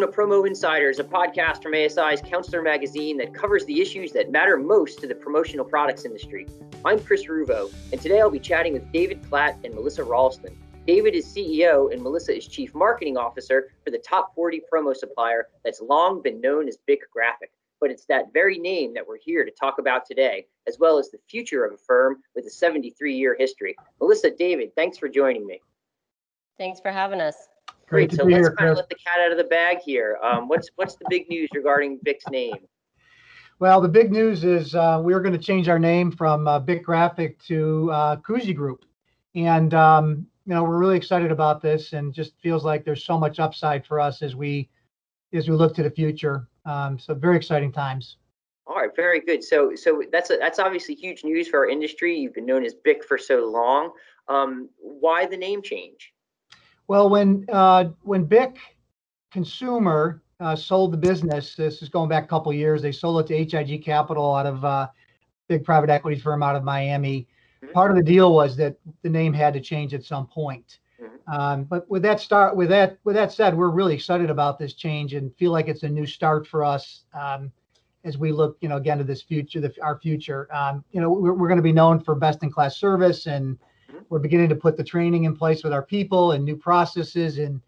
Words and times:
Welcome 0.00 0.14
to 0.14 0.18
Promo 0.18 0.46
Insiders, 0.46 0.98
a 0.98 1.04
podcast 1.04 1.62
from 1.62 1.74
ASI's 1.74 2.22
Counselor 2.22 2.62
magazine 2.62 3.18
that 3.18 3.34
covers 3.34 3.66
the 3.66 3.82
issues 3.82 4.12
that 4.12 4.30
matter 4.30 4.56
most 4.56 4.98
to 5.00 5.06
the 5.06 5.14
promotional 5.14 5.62
products 5.62 6.06
industry. 6.06 6.46
I'm 6.86 6.98
Chris 6.98 7.26
Ruvo, 7.26 7.70
and 7.92 8.00
today 8.00 8.18
I'll 8.18 8.30
be 8.30 8.38
chatting 8.38 8.72
with 8.72 8.90
David 8.92 9.22
Platt 9.22 9.58
and 9.62 9.74
Melissa 9.74 10.02
Ralston. 10.02 10.56
David 10.86 11.14
is 11.14 11.26
CEO 11.26 11.92
and 11.92 12.00
Melissa 12.00 12.34
is 12.34 12.46
Chief 12.46 12.74
Marketing 12.74 13.18
Officer 13.18 13.74
for 13.84 13.90
the 13.90 13.98
top 13.98 14.34
40 14.34 14.62
promo 14.72 14.96
supplier 14.96 15.48
that's 15.66 15.82
long 15.82 16.22
been 16.22 16.40
known 16.40 16.66
as 16.66 16.78
Bic 16.86 17.00
Graphic. 17.12 17.52
But 17.78 17.90
it's 17.90 18.06
that 18.06 18.32
very 18.32 18.58
name 18.58 18.94
that 18.94 19.06
we're 19.06 19.18
here 19.18 19.44
to 19.44 19.50
talk 19.50 19.78
about 19.78 20.06
today, 20.06 20.46
as 20.66 20.78
well 20.78 20.98
as 20.98 21.10
the 21.10 21.18
future 21.28 21.66
of 21.66 21.74
a 21.74 21.76
firm 21.76 22.22
with 22.34 22.46
a 22.46 22.50
73 22.50 23.14
year 23.14 23.36
history. 23.38 23.76
Melissa, 24.00 24.30
David, 24.30 24.74
thanks 24.74 24.96
for 24.96 25.10
joining 25.10 25.46
me. 25.46 25.60
Thanks 26.56 26.80
for 26.80 26.90
having 26.90 27.20
us. 27.20 27.48
Great. 27.90 28.12
So 28.12 28.22
let's 28.22 28.36
here, 28.36 28.54
kind 28.56 28.70
of 28.70 28.76
let 28.76 28.88
the 28.88 28.94
cat 28.94 29.18
out 29.18 29.32
of 29.32 29.36
the 29.36 29.44
bag 29.44 29.78
here. 29.84 30.16
Um, 30.22 30.46
what's 30.46 30.70
what's 30.76 30.94
the 30.94 31.06
big 31.10 31.28
news 31.28 31.48
regarding 31.52 31.98
Bic's 32.04 32.24
name? 32.30 32.54
Well, 33.58 33.80
the 33.80 33.88
big 33.88 34.12
news 34.12 34.44
is 34.44 34.76
uh, 34.76 35.00
we're 35.02 35.20
going 35.20 35.32
to 35.32 35.38
change 35.38 35.68
our 35.68 35.78
name 35.78 36.12
from 36.12 36.46
uh, 36.46 36.60
Bic 36.60 36.84
Graphic 36.84 37.42
to 37.46 37.90
uh, 37.90 38.16
Group, 38.16 38.84
and 39.34 39.74
um, 39.74 40.24
you 40.46 40.54
know 40.54 40.62
we're 40.62 40.78
really 40.78 40.96
excited 40.96 41.32
about 41.32 41.60
this, 41.60 41.92
and 41.92 42.14
just 42.14 42.38
feels 42.40 42.64
like 42.64 42.84
there's 42.84 43.04
so 43.04 43.18
much 43.18 43.40
upside 43.40 43.84
for 43.84 43.98
us 43.98 44.22
as 44.22 44.36
we 44.36 44.68
as 45.32 45.48
we 45.48 45.56
look 45.56 45.74
to 45.74 45.82
the 45.82 45.90
future. 45.90 46.46
Um, 46.66 46.96
so 46.96 47.12
very 47.12 47.36
exciting 47.36 47.72
times. 47.72 48.18
All 48.68 48.76
right, 48.76 48.94
very 48.94 49.20
good. 49.20 49.42
So 49.42 49.74
so 49.74 50.00
that's 50.12 50.30
a, 50.30 50.36
that's 50.36 50.60
obviously 50.60 50.94
huge 50.94 51.24
news 51.24 51.48
for 51.48 51.58
our 51.58 51.68
industry. 51.68 52.16
You've 52.16 52.34
been 52.34 52.46
known 52.46 52.64
as 52.64 52.74
Bic 52.74 53.04
for 53.04 53.18
so 53.18 53.50
long. 53.50 53.90
Um, 54.28 54.68
why 54.78 55.26
the 55.26 55.36
name 55.36 55.60
change? 55.60 56.12
Well, 56.90 57.08
when 57.08 57.46
uh, 57.52 57.90
when 58.02 58.24
Bic 58.24 58.58
Consumer 59.30 60.24
uh, 60.40 60.56
sold 60.56 60.92
the 60.92 60.96
business, 60.96 61.54
this 61.54 61.82
is 61.82 61.88
going 61.88 62.08
back 62.08 62.24
a 62.24 62.26
couple 62.26 62.52
years. 62.52 62.82
They 62.82 62.90
sold 62.90 63.20
it 63.20 63.28
to 63.28 63.58
HIG 63.58 63.84
Capital 63.84 64.34
out 64.34 64.44
of 64.44 64.64
uh, 64.64 64.88
big 65.46 65.62
private 65.62 65.88
equity 65.88 66.18
firm 66.18 66.42
out 66.42 66.56
of 66.56 66.64
Miami. 66.64 67.28
Mm-hmm. 67.62 67.72
Part 67.74 67.92
of 67.92 67.96
the 67.96 68.02
deal 68.02 68.34
was 68.34 68.56
that 68.56 68.74
the 69.02 69.08
name 69.08 69.32
had 69.32 69.54
to 69.54 69.60
change 69.60 69.94
at 69.94 70.02
some 70.02 70.26
point. 70.26 70.80
Mm-hmm. 71.00 71.32
Um, 71.32 71.62
but 71.62 71.88
with 71.88 72.02
that 72.02 72.18
start, 72.18 72.56
with 72.56 72.70
that 72.70 72.98
with 73.04 73.14
that 73.14 73.30
said, 73.30 73.56
we're 73.56 73.70
really 73.70 73.94
excited 73.94 74.28
about 74.28 74.58
this 74.58 74.74
change 74.74 75.14
and 75.14 75.32
feel 75.36 75.52
like 75.52 75.68
it's 75.68 75.84
a 75.84 75.88
new 75.88 76.06
start 76.06 76.44
for 76.44 76.64
us 76.64 77.04
um, 77.14 77.52
as 78.02 78.18
we 78.18 78.32
look, 78.32 78.56
you 78.62 78.68
know, 78.68 78.78
again 78.78 78.98
to 78.98 79.04
this 79.04 79.22
future, 79.22 79.60
the, 79.60 79.72
our 79.80 80.00
future. 80.00 80.52
Um, 80.52 80.82
you 80.90 81.00
know, 81.00 81.08
we're, 81.12 81.34
we're 81.34 81.46
going 81.46 81.56
to 81.56 81.62
be 81.62 81.70
known 81.70 82.00
for 82.00 82.16
best 82.16 82.42
in 82.42 82.50
class 82.50 82.78
service 82.78 83.26
and 83.26 83.58
we're 84.10 84.18
beginning 84.18 84.48
to 84.48 84.56
put 84.56 84.76
the 84.76 84.84
training 84.84 85.24
in 85.24 85.34
place 85.34 85.64
with 85.64 85.72
our 85.72 85.84
people 85.84 86.32
and 86.32 86.44
new 86.44 86.56
processes. 86.56 87.38
And 87.38 87.62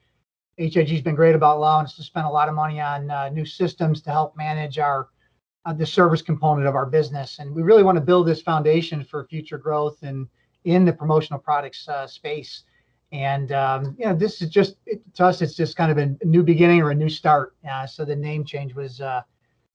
HIG's 0.59 1.01
been 1.01 1.15
great 1.15 1.35
about 1.35 1.57
allowing 1.57 1.85
us 1.85 1.97
to 1.97 2.03
spend 2.03 2.27
a 2.27 2.31
lot 2.31 2.49
of 2.49 2.55
money 2.55 2.81
on 2.81 3.11
uh, 3.11 3.31
new 3.31 3.47
systems 3.47 4.03
to 4.03 4.11
help 4.11 4.37
manage 4.37 4.79
our 4.79 5.09
uh, 5.65 5.73
the 5.73 5.87
service 5.87 6.21
component 6.21 6.67
of 6.67 6.75
our 6.75 6.85
business. 6.85 7.39
And 7.39 7.55
we 7.55 7.63
really 7.63 7.85
want 7.85 7.97
to 7.97 8.03
build 8.03 8.27
this 8.27 8.43
foundation 8.43 9.05
for 9.05 9.25
future 9.25 9.59
growth 9.59 10.03
and 10.03 10.27
in 10.65 10.85
the 10.85 10.93
promotional 10.93 11.39
products 11.39 11.89
uh, 11.89 12.07
space. 12.09 12.65
And 13.13 13.53
um, 13.53 13.95
you 13.97 14.07
know, 14.07 14.17
this 14.17 14.43
is 14.43 14.51
just 14.51 14.77
it, 14.87 15.01
to 15.15 15.27
us, 15.27 15.41
it's 15.41 15.55
just 15.55 15.77
kind 15.77 15.93
of 15.93 15.99
a 15.99 16.25
new 16.25 16.43
beginning 16.43 16.81
or 16.81 16.91
a 16.91 16.95
new 16.95 17.09
start. 17.09 17.55
Uh, 17.71 17.87
so 17.87 18.05
the 18.05 18.17
name 18.17 18.45
change 18.45 18.75
was 18.75 19.01
uh, 19.01 19.23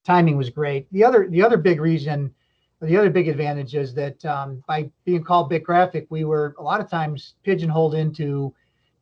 timing 0.04 0.36
was 0.36 0.50
great. 0.50 0.86
The 0.92 1.04
other 1.04 1.28
the 1.30 1.42
other 1.42 1.56
big 1.56 1.80
reason 1.80 2.34
the 2.80 2.96
other 2.96 3.10
big 3.10 3.28
advantage 3.28 3.74
is 3.74 3.92
that 3.94 4.24
um, 4.24 4.62
by 4.66 4.90
being 5.04 5.24
called 5.24 5.48
Bic 5.48 5.64
Graphic, 5.64 6.06
we 6.10 6.24
were 6.24 6.54
a 6.58 6.62
lot 6.62 6.80
of 6.80 6.88
times 6.88 7.34
pigeonholed 7.42 7.94
into 7.94 8.54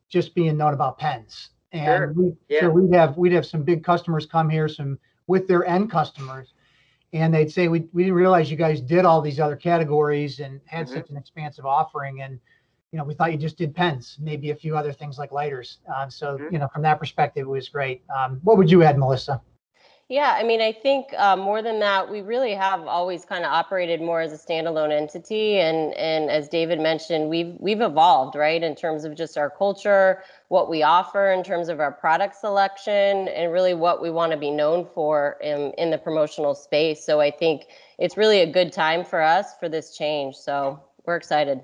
just 0.09 0.35
being 0.35 0.57
known 0.57 0.73
about 0.73 0.99
pens. 0.99 1.51
And 1.73 1.85
sure. 1.85 2.13
We, 2.15 2.33
yeah. 2.49 2.61
so 2.61 2.71
we'd 2.71 2.95
have 2.95 3.17
we'd 3.19 3.33
have 3.33 3.45
some 3.45 3.63
big 3.63 3.85
customers 3.85 4.25
come 4.25 4.49
here, 4.49 4.69
some 4.69 4.99
with 5.27 5.47
their 5.47 5.67
end 5.67 5.91
customers, 5.91 6.55
and 7.13 7.35
they'd 7.35 7.51
say 7.51 7.69
we 7.69 7.87
we 7.93 8.05
didn't 8.05 8.17
realize 8.17 8.51
you 8.51 8.57
guys 8.57 8.81
did 8.81 9.05
all 9.05 9.21
these 9.21 9.41
other 9.41 9.57
categories 9.57 10.41
and 10.41 10.61
had 10.65 10.87
mm-hmm. 10.87 10.97
such 10.97 11.11
an 11.11 11.17
expansive 11.17 11.67
offering, 11.67 12.23
and 12.23 12.39
you 12.93 12.99
know 12.99 13.05
we 13.05 13.13
thought 13.15 13.33
you 13.33 13.39
just 13.39 13.59
did 13.59 13.75
pens, 13.75 14.17
maybe 14.21 14.51
a 14.51 14.57
few 14.57 14.77
other 14.77 14.93
things 14.93 15.19
like 15.19 15.33
lighters. 15.33 15.79
Um, 15.95 16.11
so 16.11 16.39
mm-hmm. 16.39 16.53
you 16.53 16.59
know 16.59 16.69
from 16.69 16.83
that 16.83 16.99
perspective, 16.99 17.43
it 17.43 17.51
was 17.51 17.69
great. 17.69 18.03
Um, 18.17 18.41
what 18.43 18.57
would 18.57 18.71
you 18.71 18.83
add, 18.83 18.97
Melissa? 18.97 19.43
Yeah, 20.09 20.37
I 20.39 20.45
mean, 20.45 20.61
I 20.61 20.71
think 20.71 21.07
uh, 21.19 21.35
more 21.35 21.63
than 21.63 21.81
that, 21.81 22.09
we 22.09 22.21
really 22.21 22.55
have 22.55 22.87
always 22.87 23.25
kind 23.25 23.45
of 23.45 23.51
operated 23.51 24.01
more 24.01 24.21
as 24.21 24.33
a 24.33 24.37
standalone 24.37 24.93
entity, 24.93 25.59
and 25.59 25.93
and 25.95 26.31
as 26.31 26.49
David 26.49 26.79
mentioned, 26.79 27.29
we've 27.29 27.57
we've 27.59 27.81
evolved 27.81 28.37
right 28.37 28.63
in 28.63 28.77
terms 28.77 29.05
of 29.05 29.17
just 29.17 29.37
our 29.37 29.51
culture, 29.51 30.23
what 30.47 30.71
we 30.71 30.85
offer 30.85 31.33
in 31.33 31.43
terms 31.43 31.69
of 31.69 31.81
our 31.81 31.91
product 31.91 32.37
selection, 32.37 33.27
and 33.27 33.53
really 33.53 33.75
what 33.75 34.01
we 34.01 34.09
want 34.09 34.31
to 34.31 34.39
be 34.39 34.53
known 34.53 34.87
for 34.95 35.39
in 35.43 35.73
in 35.73 35.91
the 35.91 35.99
promotional 35.99 36.55
space. 36.55 37.05
So 37.05 37.21
I 37.21 37.33
think 37.33 37.65
it's 37.99 38.17
really 38.17 38.43
a 38.43 38.53
good 38.53 38.73
time 38.73 39.05
for 39.05 39.21
us 39.21 39.57
for 39.59 39.69
this 39.69 39.97
change. 39.97 40.37
So 40.37 40.81
we're 41.05 41.17
excited. 41.17 41.63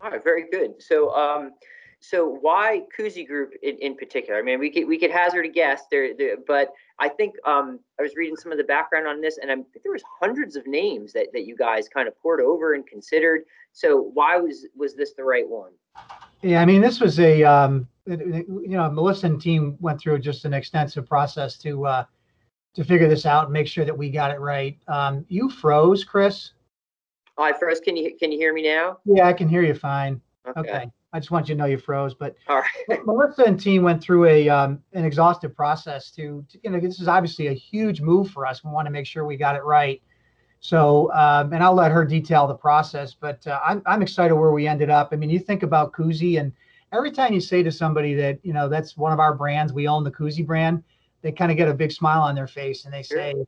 All 0.00 0.10
right, 0.10 0.24
very 0.24 0.50
good. 0.50 0.82
So. 0.82 1.14
Um, 1.14 1.52
so 1.98 2.28
why 2.28 2.82
Koozie 2.96 3.26
Group 3.26 3.54
in, 3.62 3.78
in 3.78 3.96
particular? 3.96 4.38
I 4.38 4.42
mean, 4.42 4.60
we 4.60 4.70
could 4.70 4.86
we 4.86 4.98
could 4.98 5.10
hazard 5.10 5.46
a 5.46 5.48
guess 5.48 5.82
there, 5.90 6.14
there 6.14 6.36
but 6.46 6.72
I 6.98 7.08
think 7.08 7.34
um, 7.44 7.80
I 7.98 8.02
was 8.02 8.16
reading 8.16 8.36
some 8.36 8.52
of 8.52 8.58
the 8.58 8.64
background 8.64 9.06
on 9.06 9.20
this, 9.20 9.38
and 9.38 9.50
I 9.50 9.54
think 9.54 9.82
there 9.82 9.92
was 9.92 10.02
hundreds 10.20 10.56
of 10.56 10.66
names 10.66 11.12
that, 11.12 11.28
that 11.32 11.46
you 11.46 11.54
guys 11.56 11.88
kind 11.88 12.08
of 12.08 12.18
poured 12.20 12.40
over 12.40 12.74
and 12.74 12.86
considered. 12.86 13.42
So 13.72 14.10
why 14.14 14.36
was 14.38 14.66
was 14.74 14.94
this 14.94 15.12
the 15.12 15.24
right 15.24 15.46
one? 15.46 15.72
Yeah, 16.42 16.62
I 16.62 16.64
mean, 16.64 16.80
this 16.80 17.00
was 17.00 17.20
a 17.20 17.42
um, 17.44 17.86
you 18.06 18.44
know 18.48 18.90
Melissa 18.90 19.26
and 19.26 19.40
team 19.40 19.76
went 19.80 20.00
through 20.00 20.20
just 20.20 20.44
an 20.46 20.54
extensive 20.54 21.06
process 21.06 21.58
to 21.58 21.86
uh, 21.86 22.04
to 22.74 22.84
figure 22.84 23.08
this 23.08 23.26
out 23.26 23.44
and 23.44 23.52
make 23.52 23.66
sure 23.66 23.84
that 23.84 23.96
we 23.96 24.08
got 24.10 24.30
it 24.30 24.40
right. 24.40 24.78
Um, 24.88 25.26
you 25.28 25.50
froze, 25.50 26.04
Chris. 26.04 26.52
Oh, 27.36 27.42
I 27.42 27.52
froze. 27.52 27.80
Can 27.80 27.96
you 27.96 28.16
can 28.16 28.32
you 28.32 28.38
hear 28.38 28.54
me 28.54 28.62
now? 28.62 28.98
Yeah, 29.04 29.26
I 29.26 29.34
can 29.34 29.48
hear 29.48 29.62
you 29.62 29.74
fine. 29.74 30.20
Okay. 30.46 30.60
okay. 30.60 30.90
I 31.16 31.18
just 31.18 31.30
want 31.30 31.48
you 31.48 31.54
to 31.54 31.58
know 31.58 31.64
you 31.64 31.78
froze. 31.78 32.14
But 32.14 32.36
right. 32.48 33.04
Melissa 33.06 33.44
and 33.44 33.58
team 33.58 33.82
went 33.82 34.02
through 34.02 34.26
a 34.26 34.48
um, 34.48 34.80
an 34.92 35.04
exhaustive 35.04 35.56
process 35.56 36.10
to, 36.12 36.44
to, 36.50 36.58
you 36.62 36.70
know, 36.70 36.78
this 36.78 37.00
is 37.00 37.08
obviously 37.08 37.46
a 37.48 37.54
huge 37.54 38.02
move 38.02 38.30
for 38.30 38.46
us. 38.46 38.62
We 38.62 38.70
want 38.70 38.86
to 38.86 38.92
make 38.92 39.06
sure 39.06 39.24
we 39.24 39.38
got 39.38 39.56
it 39.56 39.64
right. 39.64 40.02
So, 40.60 41.12
um, 41.12 41.52
and 41.52 41.62
I'll 41.62 41.74
let 41.74 41.90
her 41.92 42.04
detail 42.04 42.46
the 42.46 42.54
process, 42.54 43.14
but 43.14 43.46
uh, 43.46 43.60
I'm, 43.64 43.82
I'm 43.86 44.02
excited 44.02 44.34
where 44.34 44.50
we 44.50 44.66
ended 44.66 44.90
up. 44.90 45.10
I 45.12 45.16
mean, 45.16 45.30
you 45.30 45.38
think 45.38 45.62
about 45.62 45.92
Koozie, 45.92 46.40
and 46.40 46.52
every 46.92 47.12
time 47.12 47.32
you 47.32 47.40
say 47.40 47.62
to 47.62 47.70
somebody 47.70 48.14
that, 48.14 48.38
you 48.42 48.52
know, 48.52 48.68
that's 48.68 48.96
one 48.96 49.12
of 49.12 49.20
our 49.20 49.34
brands, 49.34 49.72
we 49.72 49.86
own 49.86 50.02
the 50.02 50.10
Koozie 50.10 50.46
brand, 50.46 50.82
they 51.22 51.32
kind 51.32 51.50
of 51.50 51.56
get 51.56 51.68
a 51.68 51.74
big 51.74 51.92
smile 51.92 52.22
on 52.22 52.34
their 52.34 52.46
face 52.46 52.84
and 52.84 52.92
they 52.92 53.02
say, 53.02 53.32
sure. 53.32 53.46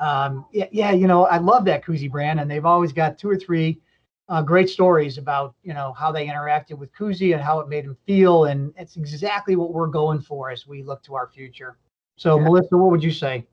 um, 0.00 0.46
yeah, 0.52 0.66
yeah, 0.70 0.92
you 0.92 1.06
know, 1.06 1.26
I 1.26 1.38
love 1.38 1.64
that 1.66 1.84
Koozie 1.84 2.10
brand. 2.10 2.40
And 2.40 2.50
they've 2.50 2.66
always 2.66 2.92
got 2.92 3.18
two 3.18 3.28
or 3.28 3.36
three 3.36 3.80
uh, 4.28 4.42
great 4.42 4.68
stories 4.68 5.18
about 5.18 5.54
you 5.62 5.72
know 5.72 5.92
how 5.92 6.10
they 6.10 6.26
interacted 6.26 6.78
with 6.78 6.92
Koozie 6.92 7.32
and 7.32 7.42
how 7.42 7.60
it 7.60 7.68
made 7.68 7.84
them 7.84 7.96
feel, 8.06 8.44
and 8.44 8.72
it's 8.76 8.96
exactly 8.96 9.56
what 9.56 9.72
we're 9.72 9.86
going 9.86 10.20
for 10.20 10.50
as 10.50 10.66
we 10.66 10.82
look 10.82 11.02
to 11.04 11.14
our 11.14 11.28
future. 11.28 11.76
So, 12.16 12.38
yeah. 12.38 12.44
Melissa, 12.44 12.76
what 12.76 12.90
would 12.90 13.04
you 13.04 13.12
say? 13.12 13.46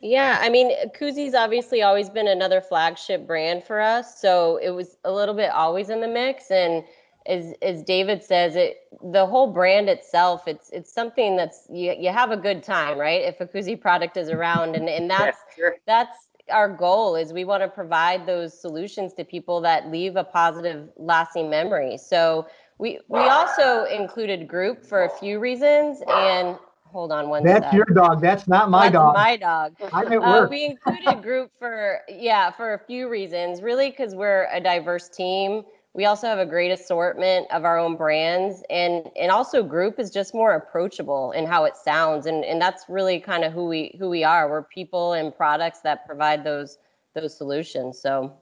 Yeah, 0.00 0.38
I 0.40 0.48
mean, 0.48 0.70
Koozie's 0.90 1.34
obviously 1.34 1.82
always 1.82 2.08
been 2.08 2.28
another 2.28 2.60
flagship 2.60 3.26
brand 3.26 3.64
for 3.64 3.80
us, 3.80 4.20
so 4.20 4.58
it 4.58 4.70
was 4.70 4.96
a 5.04 5.12
little 5.12 5.34
bit 5.34 5.50
always 5.50 5.88
in 5.88 6.00
the 6.00 6.08
mix. 6.08 6.50
And 6.50 6.84
as 7.26 7.54
as 7.62 7.82
David 7.82 8.22
says, 8.22 8.54
it 8.54 8.76
the 9.02 9.26
whole 9.26 9.52
brand 9.52 9.88
itself, 9.88 10.46
it's 10.46 10.70
it's 10.70 10.92
something 10.92 11.36
that's 11.36 11.66
you 11.70 11.94
you 11.98 12.10
have 12.10 12.30
a 12.30 12.36
good 12.36 12.62
time, 12.62 12.98
right? 12.98 13.22
If 13.22 13.40
a 13.40 13.46
Koozie 13.46 13.80
product 13.80 14.16
is 14.16 14.28
around, 14.28 14.76
and 14.76 14.88
and 14.88 15.10
that's 15.10 15.38
yeah, 15.50 15.56
sure. 15.56 15.76
that's 15.86 16.27
our 16.50 16.68
goal 16.68 17.16
is 17.16 17.32
we 17.32 17.44
want 17.44 17.62
to 17.62 17.68
provide 17.68 18.26
those 18.26 18.58
solutions 18.58 19.12
to 19.14 19.24
people 19.24 19.60
that 19.60 19.90
leave 19.90 20.16
a 20.16 20.24
positive 20.24 20.88
lasting 20.96 21.48
memory 21.50 21.96
so 21.96 22.46
we 22.78 22.98
we 23.08 23.20
also 23.20 23.84
included 23.84 24.48
group 24.48 24.84
for 24.84 25.04
a 25.04 25.10
few 25.10 25.38
reasons 25.38 26.02
and 26.08 26.56
hold 26.84 27.12
on 27.12 27.28
one 27.28 27.44
that's 27.44 27.66
sec. 27.66 27.74
your 27.74 27.84
dog 27.94 28.20
that's 28.20 28.48
not 28.48 28.70
my 28.70 28.84
that's 28.84 28.92
dog 28.92 29.14
my 29.14 29.36
dog 29.36 29.74
I'm 29.92 30.12
at 30.12 30.20
work. 30.20 30.46
Uh, 30.46 30.48
we 30.50 30.64
included 30.64 31.22
group 31.22 31.50
for 31.58 32.00
yeah 32.08 32.50
for 32.50 32.74
a 32.74 32.78
few 32.78 33.08
reasons 33.08 33.62
really 33.62 33.90
because 33.90 34.14
we're 34.14 34.48
a 34.52 34.60
diverse 34.60 35.08
team 35.08 35.64
we 35.94 36.04
also 36.04 36.26
have 36.26 36.38
a 36.38 36.46
great 36.46 36.70
assortment 36.70 37.46
of 37.50 37.64
our 37.64 37.78
own 37.78 37.96
brands 37.96 38.62
and 38.70 39.08
and 39.16 39.30
also 39.30 39.62
group 39.62 39.98
is 39.98 40.10
just 40.10 40.34
more 40.34 40.54
approachable 40.54 41.32
in 41.32 41.46
how 41.46 41.64
it 41.64 41.76
sounds 41.76 42.26
and 42.26 42.44
and 42.44 42.60
that's 42.60 42.84
really 42.88 43.18
kind 43.18 43.44
of 43.44 43.52
who 43.52 43.66
we 43.66 43.96
who 43.98 44.08
we 44.08 44.24
are. 44.24 44.48
We're 44.48 44.62
people 44.62 45.14
and 45.14 45.34
products 45.34 45.80
that 45.80 46.06
provide 46.06 46.44
those 46.44 46.78
those 47.14 47.36
solutions 47.36 48.00
so. 48.00 48.32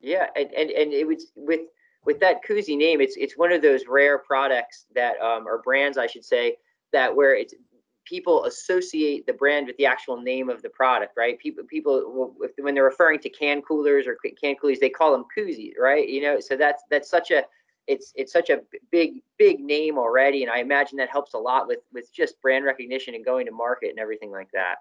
Yeah 0.00 0.26
and 0.36 0.50
and, 0.52 0.70
and 0.70 0.92
it 0.92 1.06
was 1.06 1.32
with 1.36 1.60
with 2.04 2.18
that 2.20 2.44
Koozie 2.46 2.76
name 2.76 3.00
it's 3.00 3.16
it's 3.16 3.36
one 3.36 3.52
of 3.52 3.62
those 3.62 3.82
rare 3.88 4.18
products 4.18 4.86
that 4.94 5.20
um 5.20 5.46
or 5.46 5.62
brands 5.62 5.96
i 5.96 6.06
should 6.08 6.24
say 6.24 6.56
that 6.92 7.14
where 7.14 7.34
it's 7.36 7.54
people 8.04 8.44
associate 8.44 9.26
the 9.26 9.32
brand 9.32 9.66
with 9.66 9.76
the 9.76 9.86
actual 9.86 10.20
name 10.20 10.50
of 10.50 10.62
the 10.62 10.70
product, 10.70 11.16
right? 11.16 11.38
People, 11.38 11.64
people, 11.64 12.34
when 12.58 12.74
they're 12.74 12.84
referring 12.84 13.20
to 13.20 13.30
can 13.30 13.62
coolers 13.62 14.06
or 14.06 14.16
can 14.40 14.56
coolies, 14.56 14.80
they 14.80 14.90
call 14.90 15.12
them 15.12 15.24
koozies, 15.36 15.72
right? 15.78 16.08
You 16.08 16.22
know, 16.22 16.40
so 16.40 16.56
that's 16.56 16.82
that's 16.90 17.08
such 17.08 17.30
a 17.30 17.44
it's 17.86 18.12
it's 18.14 18.32
such 18.32 18.50
a 18.50 18.60
big 18.90 19.22
big 19.38 19.60
name 19.60 19.98
already, 19.98 20.42
and 20.42 20.50
I 20.50 20.58
imagine 20.58 20.98
that 20.98 21.10
helps 21.10 21.34
a 21.34 21.38
lot 21.38 21.66
with 21.66 21.80
with 21.92 22.12
just 22.12 22.40
brand 22.40 22.64
recognition 22.64 23.14
and 23.14 23.24
going 23.24 23.46
to 23.46 23.52
market 23.52 23.90
and 23.90 23.98
everything 23.98 24.30
like 24.30 24.50
that. 24.52 24.76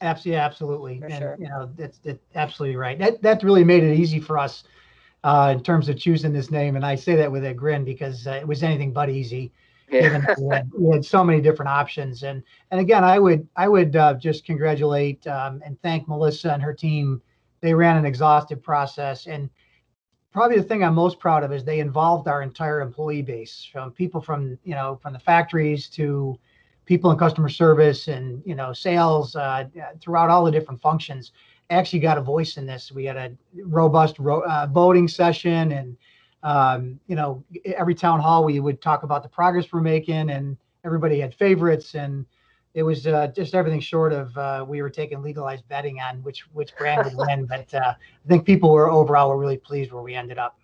Absolutely, 0.00 0.40
absolutely, 0.40 0.98
For 1.00 1.06
and 1.06 1.18
sure. 1.18 1.36
you 1.38 1.48
know 1.48 1.70
that's 1.76 1.98
that's 1.98 2.24
absolutely 2.34 2.76
right. 2.76 2.98
That 2.98 3.22
that 3.22 3.42
really 3.42 3.64
made 3.64 3.82
it 3.82 3.98
easy 3.98 4.20
for 4.20 4.38
us 4.38 4.64
uh, 5.24 5.52
in 5.56 5.62
terms 5.62 5.88
of 5.88 5.98
choosing 5.98 6.32
this 6.32 6.50
name, 6.50 6.76
and 6.76 6.86
I 6.86 6.94
say 6.94 7.16
that 7.16 7.30
with 7.30 7.44
a 7.44 7.52
grin 7.52 7.84
because 7.84 8.26
uh, 8.26 8.32
it 8.32 8.46
was 8.46 8.62
anything 8.62 8.92
but 8.92 9.10
easy. 9.10 9.52
We 9.92 10.90
had 10.90 11.04
so 11.04 11.24
many 11.24 11.40
different 11.40 11.68
options, 11.68 12.22
and 12.22 12.42
and 12.70 12.80
again, 12.80 13.04
I 13.04 13.18
would 13.18 13.46
I 13.56 13.68
would 13.68 13.96
uh, 13.96 14.14
just 14.14 14.44
congratulate 14.44 15.26
um, 15.26 15.62
and 15.64 15.80
thank 15.82 16.08
Melissa 16.08 16.52
and 16.52 16.62
her 16.62 16.74
team. 16.74 17.20
They 17.60 17.74
ran 17.74 17.96
an 17.96 18.04
exhaustive 18.04 18.62
process, 18.62 19.26
and 19.26 19.50
probably 20.32 20.56
the 20.56 20.62
thing 20.62 20.84
I'm 20.84 20.94
most 20.94 21.18
proud 21.18 21.42
of 21.42 21.52
is 21.52 21.64
they 21.64 21.80
involved 21.80 22.28
our 22.28 22.42
entire 22.42 22.80
employee 22.80 23.22
base, 23.22 23.68
from 23.70 23.90
people 23.92 24.20
from 24.20 24.58
you 24.64 24.74
know 24.74 24.98
from 25.02 25.12
the 25.12 25.18
factories 25.18 25.88
to 25.90 26.38
people 26.86 27.10
in 27.10 27.18
customer 27.18 27.48
service 27.48 28.08
and 28.08 28.42
you 28.44 28.54
know 28.54 28.72
sales 28.72 29.36
uh, 29.36 29.64
throughout 30.00 30.30
all 30.30 30.44
the 30.44 30.50
different 30.50 30.80
functions. 30.80 31.32
Actually 31.70 32.00
got 32.00 32.18
a 32.18 32.22
voice 32.22 32.56
in 32.56 32.66
this. 32.66 32.90
We 32.90 33.04
had 33.04 33.16
a 33.16 33.32
robust 33.54 34.18
ro- 34.18 34.42
uh, 34.42 34.66
voting 34.72 35.06
session 35.06 35.70
and 35.72 35.96
um, 36.42 36.98
you 37.06 37.16
know 37.16 37.44
every 37.64 37.94
town 37.94 38.20
hall 38.20 38.44
we 38.44 38.60
would 38.60 38.80
talk 38.80 39.02
about 39.02 39.22
the 39.22 39.28
progress 39.28 39.66
we're 39.72 39.80
making 39.80 40.30
and 40.30 40.56
everybody 40.84 41.20
had 41.20 41.34
favorites 41.34 41.94
and 41.94 42.24
it 42.72 42.82
was 42.84 43.06
uh, 43.06 43.26
just 43.28 43.54
everything 43.54 43.80
short 43.80 44.12
of 44.12 44.36
uh, 44.38 44.64
we 44.66 44.80
were 44.80 44.90
taking 44.90 45.22
legalized 45.22 45.66
betting 45.68 46.00
on 46.00 46.22
which 46.22 46.40
which 46.52 46.74
brand 46.76 47.04
would 47.04 47.16
win 47.16 47.44
but 47.46 47.72
uh, 47.74 47.94
i 47.94 48.28
think 48.28 48.44
people 48.44 48.72
were 48.72 48.90
overall 48.90 49.28
were 49.28 49.38
really 49.38 49.58
pleased 49.58 49.92
where 49.92 50.02
we 50.02 50.14
ended 50.14 50.38
up 50.38 50.56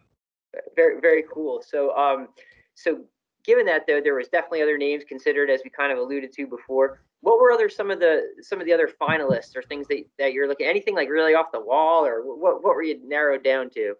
very 0.74 1.00
very 1.00 1.24
cool. 1.32 1.62
So 1.66 1.96
um, 1.96 2.28
so 2.74 3.04
given 3.44 3.66
that 3.66 3.86
though, 3.86 4.00
there 4.00 4.14
was 4.14 4.28
definitely 4.28 4.62
other 4.62 4.78
names 4.78 5.04
considered 5.04 5.50
as 5.50 5.60
we 5.64 5.70
kind 5.70 5.92
of 5.92 5.98
alluded 5.98 6.32
to 6.34 6.46
before. 6.46 7.00
What 7.20 7.40
were 7.40 7.50
other 7.50 7.68
some 7.68 7.90
of 7.90 7.98
the 7.98 8.34
some 8.40 8.60
of 8.60 8.66
the 8.66 8.72
other 8.72 8.90
finalists 9.00 9.56
or 9.56 9.62
things 9.62 9.86
that, 9.88 10.04
that 10.18 10.32
you're 10.32 10.48
looking 10.48 10.66
anything 10.66 10.94
like 10.94 11.08
really 11.08 11.34
off 11.34 11.52
the 11.52 11.60
wall 11.60 12.04
or 12.04 12.20
what 12.22 12.62
what 12.62 12.74
were 12.74 12.82
you 12.82 13.00
narrowed 13.04 13.42
down 13.42 13.70
to? 13.70 13.94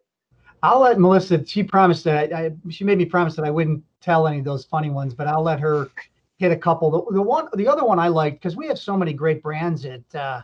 I'll 0.62 0.80
let 0.80 0.98
Melissa. 0.98 1.44
She 1.44 1.62
promised 1.62 2.04
that 2.04 2.32
I, 2.32 2.46
I, 2.46 2.50
she 2.70 2.84
made 2.84 2.98
me 2.98 3.04
promise 3.04 3.36
that 3.36 3.44
I 3.44 3.50
wouldn't 3.50 3.82
tell 4.00 4.26
any 4.26 4.38
of 4.38 4.44
those 4.44 4.64
funny 4.64 4.90
ones, 4.90 5.14
but 5.14 5.26
I'll 5.26 5.42
let 5.42 5.60
her 5.60 5.88
hit 6.38 6.52
a 6.52 6.56
couple. 6.56 6.90
The, 6.90 7.14
the 7.14 7.22
one, 7.22 7.48
the 7.54 7.68
other 7.68 7.84
one 7.84 7.98
I 7.98 8.08
liked 8.08 8.40
because 8.40 8.56
we 8.56 8.66
have 8.68 8.78
so 8.78 8.96
many 8.96 9.12
great 9.12 9.42
brands 9.42 9.82
that 9.82 10.14
uh, 10.14 10.42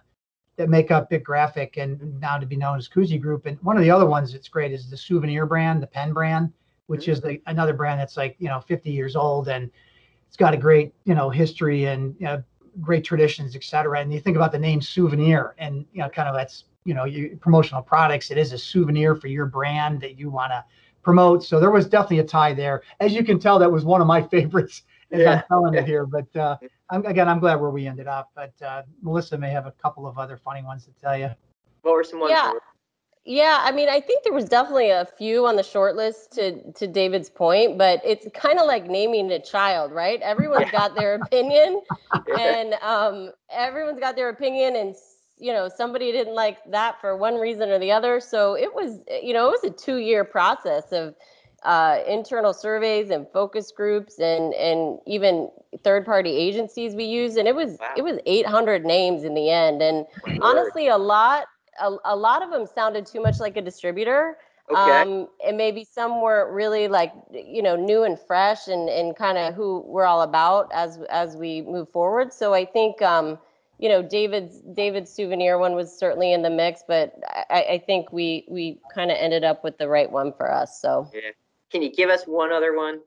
that 0.57 0.69
make 0.69 0.91
up 0.91 1.09
Bic 1.09 1.25
Graphic 1.25 1.77
and 1.77 2.21
now 2.21 2.39
to 2.39 2.47
be 2.47 2.57
known 2.57 2.79
as 2.79 2.89
Koozie 2.89 3.21
Group. 3.21 3.47
And 3.47 3.59
one 3.63 3.77
of 3.77 3.83
the 3.83 3.91
other 3.91 4.07
ones 4.07 4.33
that's 4.33 4.49
great 4.49 4.73
is 4.73 4.91
the 4.91 4.97
souvenir 4.97 5.47
brand, 5.47 5.83
the 5.83 5.87
pen 5.87 6.13
brand, 6.13 6.53
which 6.87 7.09
is 7.09 7.21
the, 7.21 7.41
another 7.47 7.73
brand 7.73 8.01
that's 8.01 8.17
like 8.17 8.37
you 8.39 8.49
know 8.49 8.61
50 8.61 8.91
years 8.91 9.17
old 9.17 9.49
and 9.49 9.71
it's 10.29 10.37
got 10.37 10.55
a 10.55 10.59
great 10.59 10.95
you 11.05 11.15
know 11.15 11.31
history 11.31 11.87
and 11.87 12.15
you 12.19 12.27
know, 12.27 12.43
great 12.81 13.05
traditions, 13.05 13.55
et 13.57 13.65
cetera. 13.65 14.01
And 14.01 14.13
you 14.13 14.21
think 14.21 14.37
about 14.37 14.53
the 14.53 14.59
name 14.59 14.81
souvenir 14.81 15.55
and 15.59 15.85
you 15.93 16.01
know 16.01 16.09
kind 16.09 16.29
of 16.29 16.35
that's 16.35 16.65
you 16.85 16.95
know 16.95 17.05
you, 17.05 17.39
promotional 17.41 17.83
products. 17.83 18.31
It 18.31 18.39
is 18.39 18.53
a 18.53 18.59
souvenir 18.59 19.15
for 19.15 19.29
your 19.29 19.47
brand 19.47 20.01
that 20.01 20.19
you 20.19 20.31
want 20.31 20.53
to 20.53 20.65
promote. 21.03 21.45
So 21.45 21.61
there 21.61 21.71
was 21.71 21.87
definitely 21.87 22.21
a 22.21 22.25
tie 22.25 22.55
there. 22.55 22.83
As 23.01 23.13
you 23.13 23.25
can 23.25 23.39
tell, 23.39 23.59
that 23.59 23.71
was 23.71 23.85
one 23.85 24.01
of 24.01 24.07
my 24.07 24.23
favorites 24.35 24.83
as 25.11 25.21
Yeah. 25.21 25.33
I'm 25.33 25.43
telling 25.49 25.75
it 25.75 25.85
here. 25.93 26.07
But 26.07 26.35
uh, 26.37 26.57
I'm, 26.91 27.05
again, 27.07 27.29
I'm 27.29 27.41
glad 27.41 27.57
where 27.61 27.71
we 27.71 27.87
ended 27.87 28.07
up. 28.07 28.31
But 28.35 28.53
uh, 28.65 28.83
Melissa 29.03 29.37
may 29.39 29.51
have 29.51 29.67
a 29.67 29.73
couple 29.73 30.07
of 30.07 30.19
other 30.19 30.37
funny 30.37 30.63
ones 30.63 30.85
to 30.85 30.93
tell 31.01 31.17
you. 31.17 31.31
What 31.83 31.95
were 31.95 32.05
some 32.05 32.21
ones? 32.21 32.31
Yeah. 32.31 32.53
Yeah, 33.25 33.61
I 33.63 33.71
mean, 33.71 33.89
I 33.89 34.01
think 34.01 34.25
there 34.25 34.33
was 34.33 34.47
definitely 34.47 34.91
a 34.91 35.07
few 35.17 35.47
on 35.47 35.55
the 35.55 35.63
short 35.63 35.95
list 35.95 36.33
to 36.33 36.73
to 36.73 36.89
David's 36.89 37.31
point, 37.31 37.79
but 37.79 38.01
it's 38.05 38.27
kind 38.35 38.59
of 38.59 38.67
like 38.67 38.89
naming 38.89 39.31
a 39.31 39.39
child, 39.39 39.93
right? 39.93 40.21
Everyone's 40.23 40.73
got 40.73 40.97
their 40.97 41.15
opinion, 41.15 41.83
and 42.37 42.75
um, 42.83 43.31
everyone's 43.49 44.01
got 44.01 44.17
their 44.17 44.29
opinion, 44.31 44.75
and 44.75 44.91
s- 44.91 45.12
you 45.43 45.53
know, 45.53 45.69
somebody 45.69 46.13
didn't 46.13 46.35
like 46.35 46.59
that 46.71 47.01
for 47.01 47.17
one 47.17 47.37
reason 47.41 47.71
or 47.71 47.79
the 47.79 47.93
other. 47.93 48.21
So 48.21 48.55
it 48.57 48.75
was, 48.75 49.01
you 49.23 49.35
know, 49.35 49.49
it 49.49 49.61
was 49.63 49.65
a 49.65 49.71
two 49.71 49.97
year 49.97 50.25
process 50.25 50.93
of 50.93 51.15
uh, 51.65 51.99
internal 52.09 52.53
surveys 52.55 53.11
and 53.11 53.27
focus 53.33 53.73
groups, 53.73 54.19
and 54.19 54.55
and 54.55 54.99
even 55.07 55.51
third 55.85 56.05
party 56.07 56.31
agencies 56.31 56.95
we 56.95 57.05
used, 57.05 57.37
and 57.39 57.49
it 57.49 57.55
was 57.57 57.81
Wow. 57.81 57.95
it 57.97 58.03
was 58.03 58.19
800 58.27 58.85
names 58.85 59.25
in 59.25 59.35
the 59.35 59.51
end, 59.51 59.83
and 59.83 60.07
Word. 60.41 60.41
honestly, 60.41 60.89
a 60.89 60.99
lot 60.99 61.47
a, 61.81 61.97
a 62.05 62.17
lot 62.17 62.43
of 62.43 62.51
them 62.51 62.67
sounded 62.67 63.07
too 63.07 63.21
much 63.21 63.41
like 63.41 63.57
a 63.57 63.63
distributor. 63.63 64.37
okay. 64.71 65.05
Um, 65.05 65.29
and 65.47 65.57
maybe 65.57 65.85
some 65.85 66.21
weren't 66.23 66.53
really 66.53 66.89
like 66.89 67.13
you 67.33 67.63
know 67.63 67.77
new 67.77 68.05
and 68.05 68.19
fresh 68.19 68.69
and 68.69 68.89
and 68.89 69.17
kind 69.17 69.39
of 69.39 69.55
who 69.55 69.85
we're 69.87 70.05
all 70.05 70.23
about 70.23 70.71
as 70.73 70.99
as 71.11 71.37
we 71.37 71.63
move 71.63 71.89
forward. 71.91 72.33
So 72.33 72.55
I 72.55 72.65
think 72.65 73.03
um, 73.03 73.39
you 73.83 73.89
know 73.89 74.01
David's 74.01 74.61
David's 74.75 75.13
souvenir 75.13 75.59
one 75.59 75.75
was 75.75 75.99
certainly 75.99 76.33
in 76.33 76.43
the 76.43 76.51
mix, 76.51 76.85
but 76.87 77.15
I, 77.51 77.67
I 77.73 77.83
think 77.85 78.13
we 78.13 78.47
we 78.49 78.79
kind 78.95 79.11
of 79.11 79.17
ended 79.19 79.43
up 79.43 79.65
with 79.65 79.77
the 79.77 79.89
right 79.89 80.11
one 80.11 80.33
for 80.33 80.51
us. 80.51 80.81
So 80.81 81.09
Can 81.73 81.83
you 81.83 81.91
give 81.91 82.09
us 82.09 82.23
one 82.25 82.53
other 82.53 82.77
one? 82.77 83.01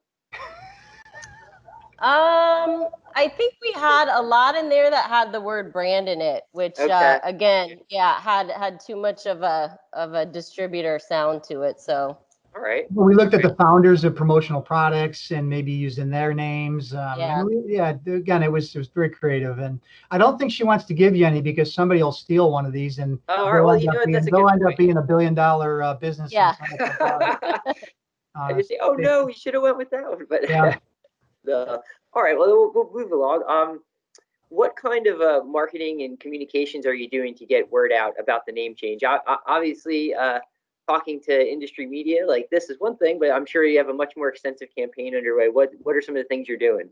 um, 2.00 2.90
I 3.16 3.30
think 3.38 3.54
we 3.62 3.72
had 3.72 4.10
a 4.10 4.22
lot 4.22 4.56
in 4.56 4.68
there 4.68 4.90
that 4.92 5.06
had 5.06 5.32
the 5.32 5.40
word 5.40 5.72
brand 5.72 6.10
in 6.10 6.20
it, 6.20 6.44
which 6.52 6.78
Okay. 6.78 6.92
uh, 6.92 7.20
again, 7.24 7.80
yeah, 7.90 8.20
had 8.20 8.52
had 8.52 8.82
too 8.86 8.98
much 8.98 9.26
of 9.28 9.44
a 9.44 9.80
of 9.94 10.14
a 10.14 10.26
distributor 10.26 11.00
sound 11.00 11.44
to 11.44 11.62
it. 11.62 11.80
So 11.80 12.18
All 12.56 12.62
right. 12.62 12.86
Well, 12.90 13.06
we 13.06 13.16
looked 13.16 13.34
at 13.34 13.42
the 13.42 13.54
founders 13.56 14.06
of 14.06 14.16
promotional 14.16 14.62
products 14.62 15.32
and 15.32 15.48
maybe 15.50 15.74
using 15.74 16.10
their 16.10 16.34
names. 16.34 16.94
Um, 16.94 17.20
Yeah. 17.20 17.44
we- 17.44 17.64
yeah. 17.68 17.98
Again, 18.08 18.44
it 18.44 18.52
was 18.52 18.74
it 18.74 18.78
was 18.78 18.88
very 18.88 19.10
creative, 19.10 19.60
and 19.60 19.82
I 20.10 20.18
don't 20.18 20.38
think 20.40 20.54
she 20.54 20.64
wants 20.64 20.86
to 20.86 20.94
give 20.94 21.18
you 21.18 21.26
any 21.26 21.42
because 21.42 21.74
somebody 21.74 22.02
will 22.02 22.14
steal 22.14 22.50
one 22.52 22.66
of 22.66 22.72
these 22.72 22.98
and 23.00 23.20
Oh, 23.28 23.52
they'll 23.52 23.66
Well, 23.66 23.72
end 23.74 23.84
you 23.84 23.90
up 23.90 24.06
being, 24.06 24.16
a 24.16 24.22
they'll 24.22 24.48
end 24.50 24.66
up 24.66 24.78
being 24.78 24.96
a 24.98 25.02
billion 25.02 25.34
dollar 25.34 25.84
uh, 25.84 25.94
business. 25.96 26.32
Yeah. 26.32 26.54
some 26.56 26.68
of 26.72 26.78
the 26.80 26.96
products. 26.98 27.80
I 28.36 28.52
Uh, 28.52 28.54
just 28.54 28.70
say, 28.70 28.78
oh 28.82 28.94
no, 28.94 29.26
we 29.26 29.34
should 29.34 29.54
have 29.54 29.64
went 29.64 29.76
with 29.78 29.90
that 29.90 30.04
one. 30.10 30.26
But 30.30 30.48
Yeah. 30.50 30.78
the, 31.44 31.82
all 32.14 32.24
right, 32.24 32.38
well, 32.38 32.72
we'll, 32.74 32.86
we'll 32.90 33.04
move 33.04 33.12
along. 33.12 33.44
Um, 33.50 33.82
what 34.48 34.78
kind 34.78 35.08
of 35.08 35.20
uh, 35.20 35.42
marketing 35.44 36.04
and 36.04 36.18
communications 36.22 36.86
are 36.86 36.94
you 36.94 37.10
doing 37.10 37.36
to 37.36 37.46
get 37.46 37.70
word 37.70 37.92
out 37.92 38.14
about 38.18 38.46
the 38.46 38.54
name 38.54 38.76
change? 38.76 39.04
O- 39.04 39.20
o- 39.28 39.38
obviously, 39.46 40.14
uh, 40.16 40.40
talking 40.88 41.20
to 41.22 41.52
industry 41.52 41.86
media 41.86 42.26
like 42.28 42.48
this 42.52 42.70
is 42.70 42.80
one 42.80 42.96
thing, 42.98 43.20
but 43.20 43.32
I'm 43.32 43.46
sure 43.46 43.64
you 43.64 43.78
have 43.78 43.90
a 43.90 43.94
much 43.94 44.14
more 44.16 44.30
extensive 44.30 44.70
campaign 44.76 45.16
underway. 45.16 45.50
What 45.50 45.72
What 45.84 45.96
are 45.96 46.02
some 46.02 46.16
of 46.16 46.24
the 46.24 46.28
things 46.28 46.48
you're 46.48 46.58
doing? 46.58 46.90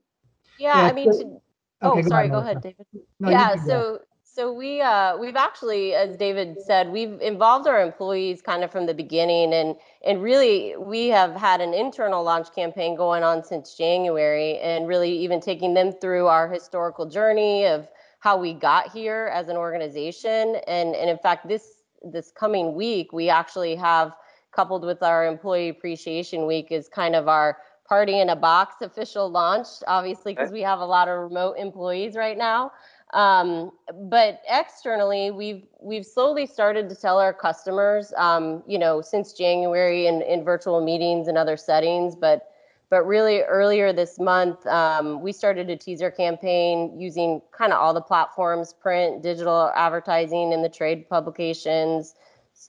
yeah, 0.57 0.77
Yeah, 0.79 0.87
I 0.87 0.93
mean, 0.93 1.13
so- 1.13 1.19
to, 1.19 1.41
oh, 1.83 1.91
okay, 1.91 2.03
sorry, 2.03 2.27
go 2.27 2.33
Melissa. 2.41 2.51
ahead, 2.51 2.63
David. 2.63 2.85
No, 3.19 3.29
yeah 3.29 3.55
so 3.55 3.99
so 4.23 4.51
we 4.51 4.81
uh 4.81 5.15
we've 5.17 5.35
actually 5.35 5.93
as 5.93 6.17
david 6.17 6.59
said 6.59 6.89
we've 6.91 7.21
involved 7.21 7.67
our 7.67 7.81
employees 7.81 8.41
kind 8.41 8.63
of 8.63 8.71
from 8.71 8.87
the 8.87 8.93
beginning 8.93 9.53
and 9.53 9.75
and 10.07 10.23
really 10.23 10.73
we 10.79 11.09
have 11.09 11.35
had 11.35 11.61
an 11.61 11.73
internal 11.75 12.23
launch 12.23 12.47
campaign 12.55 12.95
going 12.95 13.21
on 13.21 13.43
since 13.43 13.75
january 13.77 14.57
and 14.59 14.87
really 14.87 15.11
even 15.15 15.39
taking 15.39 15.75
them 15.75 15.91
through 15.91 16.25
our 16.25 16.49
historical 16.51 17.05
journey 17.05 17.67
of 17.67 17.87
how 18.21 18.35
we 18.35 18.53
got 18.53 18.91
here 18.91 19.29
as 19.31 19.49
an 19.49 19.55
organization 19.57 20.55
and 20.67 20.95
and 20.95 21.09
in 21.11 21.17
fact 21.19 21.47
this 21.47 21.82
this 22.03 22.31
coming 22.31 22.73
week 22.73 23.13
we 23.13 23.29
actually 23.29 23.75
have 23.75 24.13
coupled 24.51 24.85
with 24.85 25.01
our 25.01 25.25
employee 25.25 25.69
appreciation 25.69 26.45
week 26.45 26.67
is 26.71 26.87
kind 26.87 27.15
of 27.15 27.27
our 27.27 27.57
party 27.87 28.19
in 28.19 28.29
a 28.29 28.35
box 28.35 28.75
official 28.81 29.29
launch 29.29 29.67
obviously 29.87 30.33
because 30.33 30.51
we 30.51 30.61
have 30.61 30.79
a 30.79 30.85
lot 30.85 31.07
of 31.07 31.19
remote 31.19 31.53
employees 31.57 32.15
right 32.15 32.37
now 32.37 32.71
um, 33.13 33.71
but 34.09 34.41
externally, 34.49 35.29
we've 35.29 35.63
we've 35.79 36.05
slowly 36.05 36.47
started 36.47 36.89
to 36.89 36.95
tell 36.95 37.19
our 37.19 37.31
customers, 37.31 38.11
um, 38.17 38.63
you 38.67 38.79
know, 38.79 39.01
since 39.01 39.33
January 39.33 40.07
in, 40.07 40.23
in 40.23 40.43
virtual 40.43 40.83
meetings 40.83 41.27
and 41.27 41.37
other 41.37 41.55
settings. 41.55 42.15
But 42.15 42.49
but 42.93 43.07
really 43.07 43.41
earlier 43.41 43.91
this 43.91 44.19
month, 44.19 44.67
um, 44.67 45.19
we 45.23 45.31
started 45.31 45.67
a 45.67 45.75
teaser 45.75 46.11
campaign 46.11 46.95
using 46.95 47.41
kind 47.51 47.73
of 47.73 47.79
all 47.79 47.91
the 47.91 47.99
platforms, 48.01 48.71
print, 48.71 49.23
digital 49.23 49.71
advertising 49.75 50.53
and 50.53 50.63
the 50.63 50.69
trade 50.69 51.09
publications, 51.09 52.13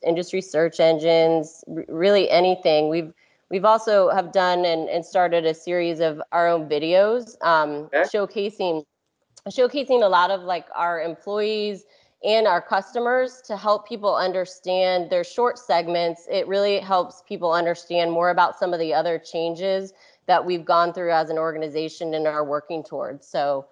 industry 0.03 0.41
search 0.41 0.81
engines, 0.81 1.63
r- 1.69 1.85
really 1.91 2.31
anything. 2.31 2.89
We've 2.89 3.13
We've 3.51 3.67
also 3.67 4.09
have 4.09 4.33
done 4.33 4.65
and, 4.65 4.89
and 4.89 5.05
started 5.05 5.45
a 5.45 5.53
series 5.53 6.01
of 6.01 6.23
our 6.33 6.49
own 6.49 6.71
videos 6.71 7.37
um, 7.45 7.91
Okay. 7.95 8.05
showcasing 8.05 8.83
showcasing 9.51 10.03
a 10.03 10.09
lot 10.09 10.31
of 10.31 10.41
like 10.41 10.67
our 10.75 11.03
employees 11.03 11.85
and 12.25 12.47
our 12.47 12.63
customers 12.63 13.43
to 13.43 13.59
help 13.59 13.87
people 13.87 14.17
understand 14.17 15.11
their 15.11 15.23
short 15.23 15.59
segments 15.59 16.27
it 16.31 16.49
really 16.49 16.79
helps 16.81 17.23
people 17.29 17.53
understand 17.53 18.11
more 18.11 18.31
about 18.31 18.59
some 18.59 18.73
of 18.73 18.81
the 18.81 18.95
other 18.95 19.19
changes 19.19 19.93
that 20.27 20.45
we've 20.45 20.65
gone 20.65 20.93
through 20.93 21.13
as 21.13 21.31
an 21.31 21.39
organization 21.39 22.15
and 22.15 22.27
are 22.27 22.45
working 22.45 22.83
towards 22.83 23.27
so 23.27 23.67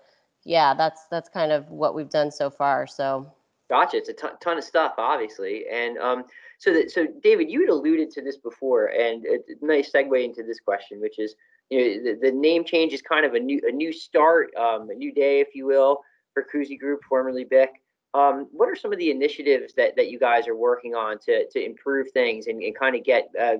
yeah 0.45 0.75
that's 0.75 1.07
that's 1.11 1.29
kind 1.29 1.53
of 1.53 1.69
what 1.71 1.95
we've 1.95 2.11
done 2.11 2.31
so 2.31 2.51
far 2.51 2.87
so 2.87 3.31
Gotcha. 3.73 3.97
It's 3.97 4.11
a 4.11 4.13
ton, 4.13 4.33
ton 4.43 4.59
of 4.59 4.65
stuff, 4.65 4.93
obviously, 4.99 5.65
and 5.73 5.97
um, 5.97 6.25
so 6.59 6.75
that 6.75 6.91
so 6.91 7.07
David, 7.23 7.51
you 7.51 7.61
had 7.61 7.71
alluded 7.71 8.11
to 8.11 8.21
this 8.21 8.37
before, 8.37 8.89
and 8.89 9.25
a 9.25 9.39
nice 9.65 9.91
segue 9.91 10.23
into 10.23 10.43
this 10.43 10.61
question, 10.61 11.01
which 11.01 11.19
is 11.19 11.35
you 11.71 11.79
know 11.79 12.13
the, 12.13 12.19
the 12.21 12.33
name 12.33 12.67
change 12.67 12.93
is 12.93 13.01
kind 13.01 13.25
of 13.25 13.33
a 13.33 13.41
new 13.41 13.63
a 13.67 13.73
new 13.73 13.91
start, 13.91 14.55
um, 14.57 14.91
a 14.91 14.95
new 14.95 15.11
day, 15.11 15.41
if 15.41 15.55
you 15.55 15.65
will, 15.65 16.03
for 16.35 16.45
Koozie 16.53 16.79
Group, 16.79 17.01
formerly 17.09 17.45
BIC. 17.45 17.71
Um, 18.13 18.47
what 18.53 18.69
are 18.69 18.77
some 18.77 18.93
of 18.93 18.99
the 18.99 19.11
initiatives 19.11 19.73
that, 19.79 19.97
that 19.97 20.11
you 20.11 20.19
guys 20.19 20.47
are 20.47 20.55
working 20.55 20.95
on 20.95 21.19
to, 21.21 21.49
to 21.49 21.65
improve 21.65 22.11
things 22.11 22.49
and, 22.49 22.63
and 22.63 22.79
kind 22.79 22.95
of 22.95 23.05
get 23.05 23.31
uh, 23.41 23.55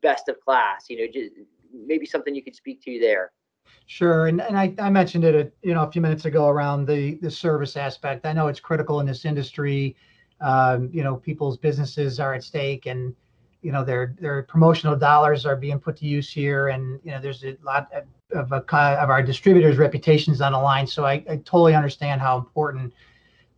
best 0.00 0.30
of 0.30 0.40
class? 0.40 0.86
You 0.88 1.00
know, 1.00 1.12
just 1.12 1.32
maybe 1.72 2.06
something 2.06 2.34
you 2.34 2.42
could 2.42 2.56
speak 2.56 2.82
to 2.84 2.98
there. 3.00 3.32
Sure, 3.86 4.26
and, 4.26 4.40
and 4.40 4.56
I, 4.56 4.74
I 4.78 4.90
mentioned 4.90 5.24
it, 5.24 5.34
a, 5.34 5.66
you 5.66 5.74
know, 5.74 5.82
a 5.82 5.90
few 5.90 6.00
minutes 6.00 6.24
ago 6.24 6.48
around 6.48 6.86
the 6.86 7.14
the 7.16 7.30
service 7.30 7.76
aspect. 7.76 8.26
I 8.26 8.32
know 8.32 8.48
it's 8.48 8.60
critical 8.60 9.00
in 9.00 9.06
this 9.06 9.24
industry. 9.24 9.96
Um, 10.40 10.90
you 10.92 11.02
know, 11.02 11.16
people's 11.16 11.56
businesses 11.56 12.20
are 12.20 12.34
at 12.34 12.44
stake, 12.44 12.86
and 12.86 13.14
you 13.62 13.72
know 13.72 13.84
their 13.84 14.14
their 14.20 14.42
promotional 14.44 14.96
dollars 14.96 15.44
are 15.44 15.56
being 15.56 15.78
put 15.78 15.96
to 15.98 16.06
use 16.06 16.30
here, 16.30 16.68
and 16.68 17.00
you 17.04 17.10
know 17.10 17.20
there's 17.20 17.44
a 17.44 17.56
lot 17.64 17.88
of 18.32 18.52
a, 18.52 18.56
of 18.56 19.10
our 19.10 19.22
distributors' 19.22 19.76
reputations 19.76 20.40
on 20.40 20.52
the 20.52 20.58
line. 20.58 20.86
So 20.86 21.04
I, 21.04 21.24
I 21.28 21.36
totally 21.44 21.74
understand 21.74 22.20
how 22.20 22.38
important 22.38 22.92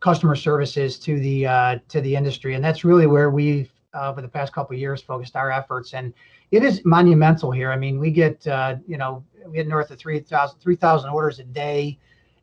customer 0.01 0.35
service 0.35 0.77
is 0.77 0.99
to 1.01 1.19
the 1.21 1.47
uh, 1.47 1.79
to 1.89 2.01
the 2.01 2.15
industry, 2.17 2.55
and 2.55 2.65
that's 2.65 2.85
really 2.85 3.07
where 3.07 3.31
we've 3.31 3.71
uh, 3.71 3.72
over 3.95 4.23
the 4.23 4.29
past 4.29 4.53
couple 4.53 4.77
years 4.77 5.03
focused 5.03 5.37
our 5.37 5.51
efforts 5.51 5.95
and 5.95 6.13
it 6.51 6.63
is 6.63 6.85
monumental 6.85 7.51
here. 7.51 7.71
I 7.73 7.77
mean 7.77 7.99
we 7.99 8.11
get 8.11 8.47
uh, 8.47 8.77
you 8.87 8.97
know 8.97 9.25
we 9.47 9.55
get 9.55 9.69
north 9.69 9.91
of 9.91 9.99
3000 9.99 10.59
3000 10.61 11.11
orders 11.11 11.39
a 11.39 11.45
day 11.45 11.99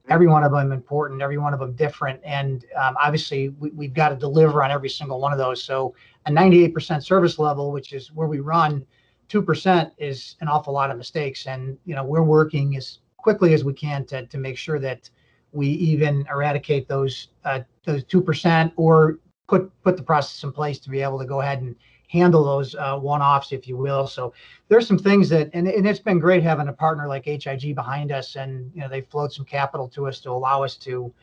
every 0.09 0.27
one 0.27 0.43
of 0.43 0.51
them 0.51 0.71
important 0.71 1.21
every 1.21 1.37
one 1.37 1.53
of 1.53 1.59
them 1.59 1.73
different 1.73 2.19
and 2.23 2.65
um, 2.75 2.95
obviously 3.01 3.49
we, 3.49 3.85
have 3.85 3.93
got 3.93 4.09
to 4.09 4.15
deliver 4.15 4.63
on 4.63 4.71
every 4.71 4.89
single 4.89 5.19
one 5.19 5.31
of 5.31 5.37
those. 5.37 5.63
So 5.63 5.93
a 6.25 6.31
98% 6.31 7.03
service 7.03 7.39
level 7.39 7.71
which 7.71 7.93
is 7.93 8.11
where 8.11 8.27
we 8.27 8.39
run 8.39 8.85
2% 9.29 9.91
is 9.97 10.35
an 10.41 10.47
awful 10.47 10.73
lot 10.73 10.89
of 10.89 10.97
mistakes 10.97 11.45
and 11.45 11.77
you 11.85 11.95
know 11.95 12.03
we're 12.03 12.23
working 12.23 12.75
as 12.75 12.99
quickly 13.17 13.53
as 13.53 13.63
we 13.63 13.73
can 13.73 14.05
to, 14.05 14.25
to 14.25 14.37
make 14.37 14.57
sure 14.57 14.79
that 14.79 15.09
we 15.51 15.67
even 15.67 16.25
eradicate 16.31 16.87
those 16.87 17.29
uh, 17.45 17.59
those 17.85 18.03
2% 18.05 18.71
or 18.75 19.19
put 19.49 19.71
put 19.83 19.97
the 19.97 20.03
process 20.03 20.43
in 20.43 20.51
place 20.51 20.79
to 20.79 20.89
be 20.89 21.01
able 21.01 21.19
to 21.19 21.25
go 21.25 21.41
ahead 21.41 21.61
and 21.61 21.75
handle 22.07 22.43
those 22.43 22.73
uh, 22.75 22.97
one-offs, 22.97 23.51
if 23.51 23.67
you 23.67 23.77
will. 23.77 24.07
So 24.07 24.33
there's 24.67 24.87
some 24.87 24.97
things 24.97 25.29
that, 25.29 25.49
and, 25.53 25.67
and 25.67 25.87
it's 25.87 25.99
been 25.99 26.17
great 26.17 26.41
having 26.41 26.67
a 26.67 26.73
partner 26.73 27.07
like 27.07 27.25
HIG 27.25 27.75
behind 27.75 28.11
us, 28.11 28.35
and 28.35 28.71
you 28.73 28.81
know 28.81 28.89
they 28.89 29.01
flowed 29.01 29.31
some 29.31 29.45
capital 29.45 29.87
to 29.89 30.07
us 30.07 30.19
to 30.21 30.31
allow 30.31 30.63
us 30.63 30.75
to 30.77 31.13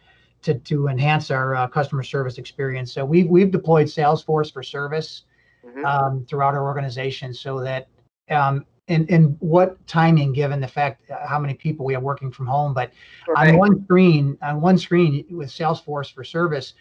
to 0.43 0.55
to 0.55 0.89
enhance 0.89 1.31
our 1.31 1.55
uh, 1.55 1.67
customer 1.67 2.03
service 2.03 2.39
experience. 2.39 2.93
So 2.93 3.05
we've 3.05 3.29
we've 3.29 3.51
deployed 3.51 3.87
Salesforce 3.87 4.53
for 4.53 4.63
service 4.63 5.23
mm-hmm. 5.65 5.85
um, 5.85 6.27
throughout 6.29 6.55
our 6.55 6.65
organization, 6.65 7.35
so 7.35 7.61
that 7.61 7.89
um, 8.31 8.65
and 8.89 9.11
and 9.11 9.37
what 9.41 9.85
timing 9.87 10.33
given 10.33 10.61
the 10.61 10.69
fact 10.69 11.11
uh, 11.11 11.27
how 11.27 11.39
many 11.39 11.55
people 11.55 11.85
we 11.85 11.95
have 11.95 12.03
working 12.03 12.31
from 12.31 12.47
home, 12.47 12.75
but 12.75 12.93
on 13.37 13.57
one 13.57 13.85
screen 13.85 14.39
on 14.43 14.61
one 14.61 14.79
screen 14.79 15.25
with 15.31 15.49
Salesforce 15.49 16.13
for 16.13 16.23
service 16.23 16.75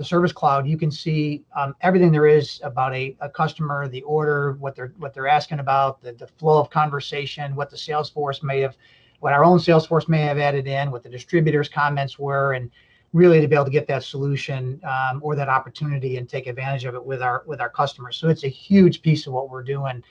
the 0.00 0.06
service 0.06 0.32
cloud, 0.32 0.66
you 0.66 0.78
can 0.78 0.90
see 0.90 1.44
um, 1.54 1.76
everything 1.82 2.10
there 2.10 2.24
is 2.24 2.58
about 2.64 2.94
a, 2.94 3.14
a 3.20 3.28
customer, 3.28 3.86
the 3.86 4.00
order, 4.00 4.52
what 4.52 4.74
they're 4.74 4.94
what 4.96 5.12
they're 5.12 5.28
asking 5.28 5.58
about, 5.58 6.02
the, 6.02 6.12
the 6.12 6.26
flow 6.26 6.58
of 6.58 6.70
conversation, 6.70 7.54
what 7.54 7.68
the 7.68 7.76
Salesforce 7.76 8.42
may 8.42 8.60
have, 8.60 8.78
what 9.18 9.34
our 9.34 9.44
own 9.44 9.58
Salesforce 9.58 10.08
may 10.08 10.22
have 10.22 10.38
added 10.38 10.66
in, 10.66 10.90
what 10.90 11.02
the 11.02 11.10
distributors' 11.10 11.68
comments 11.68 12.18
were, 12.18 12.54
and 12.54 12.70
really 13.12 13.42
to 13.42 13.46
be 13.46 13.54
able 13.54 13.66
to 13.66 13.70
get 13.70 13.86
that 13.88 14.02
solution 14.02 14.80
um, 14.84 15.20
or 15.22 15.36
that 15.36 15.50
opportunity 15.50 16.16
and 16.16 16.30
take 16.30 16.46
advantage 16.46 16.86
of 16.86 16.94
it 16.94 17.04
with 17.04 17.20
our 17.20 17.44
with 17.46 17.60
our 17.60 17.68
customers. 17.68 18.16
So 18.16 18.30
it's 18.30 18.44
a 18.44 18.48
huge 18.48 19.02
piece 19.02 19.26
of 19.26 19.34
what 19.34 19.50
we're 19.50 19.62
doing. 19.62 20.02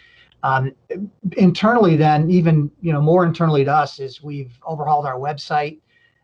Um, 0.43 0.72
internally, 1.36 1.96
then 1.96 2.29
even 2.29 2.69
you 2.79 2.93
know 2.93 3.01
more 3.01 3.25
internally 3.25 3.65
to 3.65 3.74
us 3.74 4.00
is 4.00 4.22
we've 4.22 4.55
overhauled 4.67 5.08
our 5.08 5.17
website 5.17 5.79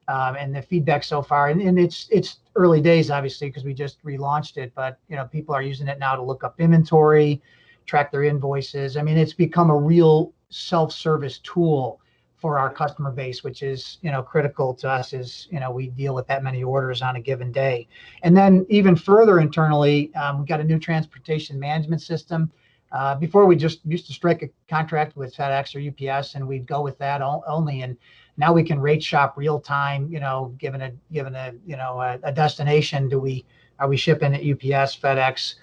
um, 0.08 0.36
and 0.36 0.56
the 0.56 0.62
feedback 0.62 1.04
so 1.04 1.24
far. 1.24 1.50
And, 1.50 1.62
and 1.62 1.80
it's 1.80 2.08
it's 2.12 2.42
early 2.56 2.82
days, 2.82 3.12
obviously, 3.12 3.48
because 3.48 3.64
we 3.64 3.74
just 3.74 4.04
relaunched 4.04 4.58
it. 4.58 4.74
But 4.76 5.00
you 5.10 5.16
know, 5.16 5.26
people 5.26 5.56
are 5.56 5.62
using 5.62 5.88
it 5.88 6.00
now 6.00 6.16
to 6.16 6.22
look 6.22 6.44
up 6.44 6.60
inventory, 6.60 7.42
track 7.86 8.12
their 8.12 8.24
invoices. 8.24 8.98
I 8.98 9.02
mean, 9.02 9.18
it's 9.18 9.34
become 9.34 9.70
a 9.70 9.78
real 9.78 10.34
self-service 10.50 11.40
tool 11.40 12.00
for 12.38 12.60
our 12.60 12.72
customer 12.72 13.12
base, 13.12 13.44
which 13.44 13.64
is 13.64 13.98
you 14.02 14.12
know 14.12 14.22
critical 14.22 14.74
to 14.76 14.90
us. 14.90 15.14
Is 15.14 15.48
you 15.52 15.60
know 15.60 15.72
we 15.72 15.88
deal 15.88 16.14
with 16.14 16.28
that 16.28 16.44
many 16.44 16.64
orders 16.64 17.02
on 17.02 17.16
a 17.16 17.22
given 17.22 17.52
day, 17.52 17.88
and 18.24 18.36
then 18.36 18.66
even 18.70 18.96
further 18.96 19.40
internally, 19.40 20.14
um, 20.16 20.42
we 20.42 20.46
got 20.46 20.60
a 20.60 20.64
new 20.64 20.80
transportation 20.80 21.60
management 21.60 22.02
system. 22.02 22.52
Uh, 22.92 23.16
before 23.16 23.46
we 23.46 23.56
just 23.56 23.80
used 23.86 24.08
to 24.08 24.14
strike 24.14 24.42
a 24.42 24.50
contract 24.70 25.18
with 25.18 25.36
FedEx 25.36 25.76
or 25.76 25.82
UPS, 25.82 26.36
and 26.36 26.48
we'd 26.48 26.66
go 26.66 26.82
with 26.82 26.98
that 26.98 27.22
only. 27.22 27.82
And 27.82 27.98
now 28.38 28.54
we 28.54 28.64
can 28.64 28.80
rate 28.80 29.04
shop 29.04 29.34
real 29.38 29.60
time. 29.60 30.08
You 30.10 30.20
know, 30.20 30.54
given 30.58 30.82
a 30.82 30.92
given 31.12 31.36
a 31.36 31.54
you 31.66 31.78
know 31.78 32.02
a, 32.02 32.20
a 32.24 32.32
destination, 32.32 33.10
do 33.10 33.20
we 33.20 33.46
are 33.80 33.88
we 33.88 33.98
shipping 33.98 34.34
at 34.34 34.42
UPS, 34.42 34.98
FedEx, 34.98 35.56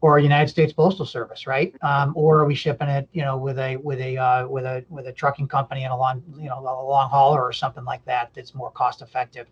or 0.00 0.18
United 0.18 0.48
States 0.48 0.72
Postal 0.72 1.04
Service, 1.04 1.46
right? 1.46 1.74
Um, 1.82 2.12
or 2.16 2.40
are 2.40 2.46
we 2.46 2.54
shipping 2.54 2.88
it, 2.88 3.08
you 3.12 3.22
know, 3.22 3.36
with 3.36 3.58
a 3.58 3.76
with 3.76 4.00
a 4.00 4.16
uh, 4.16 4.48
with 4.48 4.64
a 4.64 4.84
with 4.88 5.06
a 5.06 5.12
trucking 5.12 5.48
company 5.48 5.84
and 5.84 5.92
a 5.92 5.96
long, 5.96 6.22
you 6.38 6.48
know, 6.48 6.58
a 6.58 6.62
long 6.62 7.10
hauler 7.10 7.42
or 7.42 7.52
something 7.52 7.84
like 7.84 8.04
that 8.06 8.30
that's 8.34 8.54
more 8.54 8.70
cost 8.70 9.02
effective? 9.02 9.48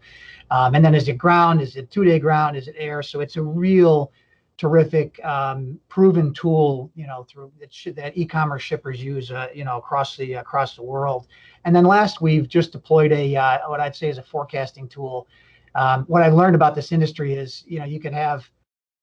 Um, 0.51 0.75
and 0.75 0.85
then 0.85 0.95
is 0.95 1.09
it 1.09 1.19
ground? 1.19 1.61
Is 1.61 1.77
it 1.77 1.91
two 1.91 2.05
day 2.05 2.19
ground? 2.19 2.57
Is 2.57 2.69
it 2.69 2.77
air? 2.79 3.03
So 3.03 3.21
it's 3.21 3.37
a 3.37 3.43
real 3.43 4.11
terrific 4.57 5.25
um, 5.25 5.79
proven 5.89 6.35
tool 6.35 6.91
you 6.97 7.07
know 7.07 7.25
through 7.31 7.53
that, 7.61 7.95
that 7.95 8.19
e-commerce 8.19 8.63
shippers 8.63 9.03
use 9.03 9.31
uh, 9.31 9.47
you 9.55 9.65
know 9.65 9.79
across 9.79 10.17
the 10.17 10.35
across 10.35 10.75
the 10.75 10.83
world 10.83 11.29
and 11.69 11.77
then 11.77 11.85
last 11.85 12.23
we've 12.23 12.49
just 12.49 12.73
deployed 12.73 13.13
a 13.13 13.37
uh, 13.37 13.59
what 13.69 13.79
i'd 13.79 13.95
say 13.95 14.09
is 14.09 14.17
a 14.17 14.23
forecasting 14.23 14.89
tool 14.89 15.29
um, 15.75 16.05
what 16.05 16.23
i 16.23 16.29
learned 16.29 16.55
about 16.55 16.75
this 16.75 16.93
industry 16.93 17.35
is 17.35 17.63
you 17.67 17.79
know 17.79 17.85
you 17.85 18.01
can 18.01 18.13
have 18.13 18.49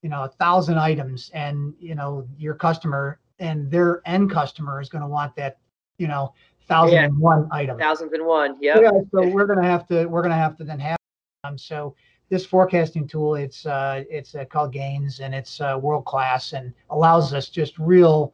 you 0.01 0.09
know 0.09 0.23
a 0.23 0.29
thousand 0.29 0.79
items 0.79 1.29
and 1.35 1.75
you 1.79 1.93
know 1.93 2.27
your 2.39 2.55
customer 2.55 3.19
and 3.37 3.69
their 3.69 4.01
end 4.07 4.31
customer 4.31 4.81
is 4.81 4.89
going 4.89 5.03
to 5.03 5.07
want 5.07 5.35
that 5.35 5.59
you 5.99 6.07
know 6.07 6.33
thousand 6.67 6.95
yeah. 6.95 7.03
and 7.03 7.15
one 7.19 7.47
item 7.51 7.77
thousand 7.77 8.11
and 8.11 8.25
one 8.25 8.57
yep. 8.59 8.79
yeah 8.81 8.89
so 9.11 9.27
we're 9.27 9.45
going 9.45 9.61
to 9.61 9.67
have 9.67 9.87
to 9.87 10.07
we're 10.07 10.23
going 10.23 10.31
to 10.31 10.35
have 10.35 10.57
to 10.57 10.63
then 10.63 10.79
have 10.79 10.97
them 11.43 11.59
so 11.59 11.95
this 12.29 12.43
forecasting 12.43 13.07
tool, 13.07 13.35
it's 13.35 13.67
uh, 13.67 14.03
it's 14.09 14.33
uh, 14.33 14.45
called 14.45 14.73
Gains, 14.73 15.19
and 15.19 15.35
it's 15.35 15.61
uh, 15.61 15.77
world 15.79 16.05
class 16.05 16.53
and 16.53 16.73
allows 16.89 17.33
us 17.35 17.49
just 17.49 17.77
real 17.77 18.33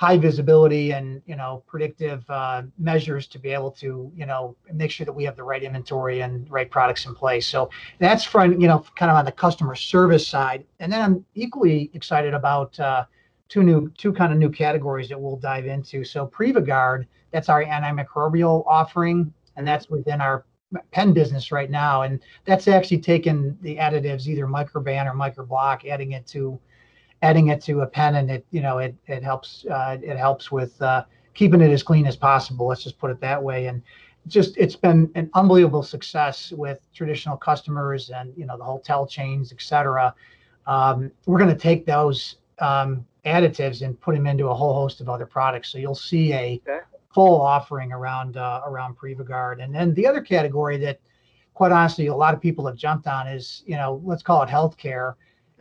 high 0.00 0.16
visibility 0.16 0.92
and 0.92 1.20
you 1.26 1.36
know 1.36 1.62
predictive 1.66 2.24
uh, 2.30 2.62
measures 2.78 3.26
to 3.26 3.38
be 3.38 3.50
able 3.50 3.70
to 3.70 4.10
you 4.16 4.24
know 4.24 4.56
make 4.72 4.90
sure 4.90 5.04
that 5.04 5.12
we 5.12 5.24
have 5.24 5.36
the 5.36 5.42
right 5.42 5.62
inventory 5.62 6.22
and 6.22 6.50
right 6.50 6.70
products 6.70 7.04
in 7.04 7.14
place. 7.14 7.46
So 7.46 7.68
that's 7.98 8.24
from 8.24 8.58
you 8.58 8.66
know 8.66 8.82
kind 8.96 9.10
of 9.10 9.18
on 9.18 9.26
the 9.26 9.32
customer 9.32 9.74
service 9.74 10.26
side, 10.26 10.64
and 10.78 10.90
then 10.90 11.02
I'm 11.02 11.26
equally 11.34 11.90
excited 11.92 12.32
about 12.32 12.80
uh, 12.80 13.04
two 13.50 13.62
new 13.62 13.90
two 13.90 14.10
kind 14.10 14.32
of 14.32 14.38
new 14.38 14.48
categories 14.48 15.10
that 15.10 15.20
we'll 15.20 15.36
dive 15.36 15.66
into. 15.66 16.02
So 16.02 16.26
PreviGuard, 16.26 17.04
that's 17.30 17.50
our 17.50 17.62
antimicrobial 17.62 18.64
offering, 18.66 19.30
and 19.56 19.68
that's 19.68 19.90
within 19.90 20.22
our 20.22 20.46
pen 20.92 21.12
business 21.12 21.52
right 21.52 21.70
now, 21.70 22.02
and 22.02 22.20
that's 22.46 22.68
actually 22.68 23.00
taken 23.00 23.58
the 23.60 23.76
additives, 23.76 24.26
either 24.26 24.46
microban 24.46 25.04
or 25.04 25.14
microblock, 25.14 25.86
adding 25.86 26.12
it 26.12 26.26
to 26.28 26.58
adding 27.22 27.48
it 27.48 27.60
to 27.62 27.80
a 27.80 27.86
pen, 27.86 28.16
and 28.16 28.30
it 28.30 28.46
you 28.50 28.60
know 28.60 28.78
it 28.78 28.94
it 29.06 29.22
helps 29.22 29.64
uh, 29.70 29.98
it 30.02 30.16
helps 30.16 30.50
with 30.50 30.80
uh, 30.82 31.04
keeping 31.34 31.60
it 31.60 31.70
as 31.70 31.82
clean 31.82 32.06
as 32.06 32.16
possible. 32.16 32.66
Let's 32.66 32.82
just 32.82 32.98
put 32.98 33.10
it 33.10 33.20
that 33.20 33.42
way, 33.42 33.66
and 33.66 33.82
just 34.26 34.56
it's 34.56 34.76
been 34.76 35.10
an 35.14 35.30
unbelievable 35.34 35.82
success 35.82 36.52
with 36.52 36.80
traditional 36.94 37.36
customers 37.36 38.10
and 38.10 38.32
you 38.36 38.46
know 38.46 38.56
the 38.56 38.64
hotel 38.64 39.06
chains, 39.06 39.52
et 39.52 39.60
cetera. 39.62 40.14
Um, 40.66 41.10
we're 41.26 41.38
going 41.38 41.50
to 41.50 41.60
take 41.60 41.86
those 41.86 42.36
um, 42.58 43.06
additives 43.24 43.82
and 43.82 44.00
put 44.00 44.14
them 44.14 44.26
into 44.26 44.48
a 44.48 44.54
whole 44.54 44.74
host 44.74 45.00
of 45.00 45.08
other 45.08 45.26
products. 45.26 45.70
So 45.70 45.78
you'll 45.78 45.94
see 45.94 46.32
a 46.32 46.60
okay 46.66 46.80
full 47.12 47.40
offering 47.40 47.92
around 47.92 48.36
uh, 48.36 48.62
around 48.64 48.96
PreviGuard. 48.96 49.62
And 49.62 49.74
then 49.74 49.94
the 49.94 50.06
other 50.06 50.20
category 50.20 50.76
that, 50.78 51.00
quite 51.54 51.72
honestly, 51.72 52.06
a 52.06 52.14
lot 52.14 52.34
of 52.34 52.40
people 52.40 52.66
have 52.66 52.76
jumped 52.76 53.06
on 53.06 53.26
is 53.26 53.62
you 53.66 53.76
know 53.76 54.00
let's 54.04 54.22
call 54.22 54.42
it 54.42 54.48
healthcare. 54.48 55.14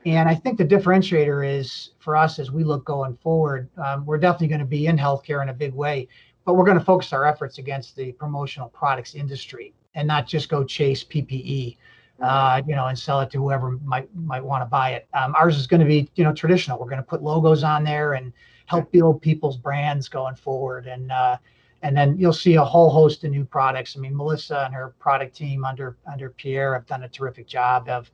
And 0.06 0.30
I 0.30 0.36
think 0.36 0.58
the 0.58 0.66
differentiator 0.66 1.46
is 1.48 1.92
for 2.00 2.16
us 2.16 2.40
as 2.40 2.52
we 2.52 2.64
look 2.64 2.86
going 2.86 3.18
forward, 3.18 3.70
um, 3.78 4.06
we're 4.06 4.18
definitely 4.18 4.48
going 4.48 4.60
to 4.60 4.66
be 4.66 4.88
in 4.88 4.98
healthcare 4.98 5.42
in 5.42 5.50
a 5.50 5.54
big 5.54 5.74
way, 5.74 6.08
but 6.46 6.54
we're 6.56 6.66
going 6.66 6.80
to 6.80 6.84
focus 6.84 7.12
our 7.12 7.26
efforts 7.26 7.58
against 7.58 7.96
the 7.96 8.14
promotional 8.14 8.70
products 8.70 9.16
industry 9.16 9.74
and 9.96 10.08
not 10.08 10.28
just 10.28 10.50
go 10.50 10.64
chase 10.64 11.04
PPE. 11.04 11.78
Uh, 12.22 12.62
you 12.68 12.76
know, 12.76 12.88
and 12.88 13.00
sell 13.00 13.22
it 13.22 13.32
to 13.32 13.38
whoever 13.38 13.80
might 13.86 14.14
might 14.14 14.44
want 14.44 14.62
to 14.62 14.66
buy 14.66 14.90
it. 14.90 15.08
Um, 15.14 15.34
ours 15.36 15.58
is 15.58 15.68
going 15.68 15.80
to 15.80 15.86
be, 15.86 16.10
you 16.16 16.26
know, 16.26 16.34
traditional. 16.34 16.78
We're 16.78 16.90
going 16.90 16.98
to 16.98 17.02
put 17.02 17.24
logos 17.24 17.64
on 17.64 17.86
there 17.86 18.12
and 18.12 18.34
help 18.66 18.92
build 18.92 19.22
people's 19.22 19.56
brands 19.56 20.10
going 20.10 20.36
forward. 20.36 20.86
And 20.86 21.14
uh, 21.14 21.38
and 21.82 21.96
then 21.96 22.18
you'll 22.18 22.34
see 22.34 22.56
a 22.56 22.64
whole 22.64 22.90
host 22.90 23.24
of 23.24 23.32
new 23.32 23.46
products. 23.46 23.96
I 23.96 24.02
mean, 24.02 24.16
Melissa 24.18 24.66
and 24.66 24.74
her 24.74 24.94
product 25.00 25.36
team 25.36 25.64
under 25.64 25.96
under 26.12 26.30
Pierre 26.32 26.74
have 26.74 26.86
done 26.86 27.04
a 27.04 27.10
terrific 27.10 27.48
job 27.48 27.88
of 27.88 28.12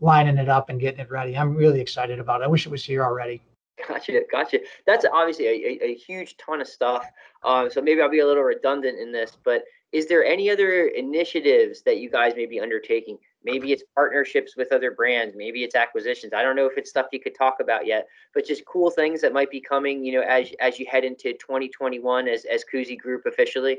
lining 0.00 0.38
it 0.38 0.48
up 0.48 0.68
and 0.68 0.80
getting 0.80 1.00
it 1.00 1.10
ready. 1.10 1.36
I'm 1.36 1.54
really 1.54 1.80
excited 1.80 2.18
about 2.18 2.40
it. 2.40 2.44
I 2.44 2.48
wish 2.48 2.66
it 2.66 2.72
was 2.72 2.84
here 2.84 3.04
already. 3.04 3.42
Gotcha, 3.88 4.20
gotcha. 4.30 4.60
That's 4.86 5.06
obviously 5.10 5.46
a, 5.46 5.50
a, 5.50 5.90
a 5.90 5.94
huge 5.94 6.36
ton 6.36 6.60
of 6.60 6.68
stuff. 6.68 7.06
Um, 7.44 7.70
so 7.70 7.80
maybe 7.80 8.00
I'll 8.02 8.10
be 8.10 8.20
a 8.20 8.26
little 8.26 8.42
redundant 8.42 8.98
in 8.98 9.10
this, 9.12 9.38
but 9.44 9.64
is 9.92 10.06
there 10.06 10.24
any 10.24 10.50
other 10.50 10.88
initiatives 10.88 11.82
that 11.82 11.98
you 11.98 12.10
guys 12.10 12.34
may 12.36 12.46
be 12.46 12.60
undertaking? 12.60 13.18
Maybe 13.42 13.72
it's 13.72 13.82
partnerships 13.94 14.54
with 14.56 14.70
other 14.70 14.90
brands, 14.90 15.34
maybe 15.36 15.64
it's 15.64 15.74
acquisitions. 15.74 16.32
I 16.34 16.42
don't 16.42 16.56
know 16.56 16.66
if 16.66 16.76
it's 16.76 16.90
stuff 16.90 17.06
you 17.10 17.20
could 17.20 17.34
talk 17.34 17.56
about 17.60 17.86
yet, 17.86 18.06
but 18.34 18.46
just 18.46 18.64
cool 18.66 18.90
things 18.90 19.22
that 19.22 19.32
might 19.32 19.50
be 19.50 19.60
coming, 19.60 20.04
you 20.04 20.12
know, 20.12 20.20
as 20.20 20.52
as 20.60 20.78
you 20.78 20.86
head 20.88 21.04
into 21.04 21.32
2021 21.32 22.28
as 22.28 22.44
as 22.44 22.64
Koozie 22.72 22.98
Group 22.98 23.24
officially. 23.26 23.78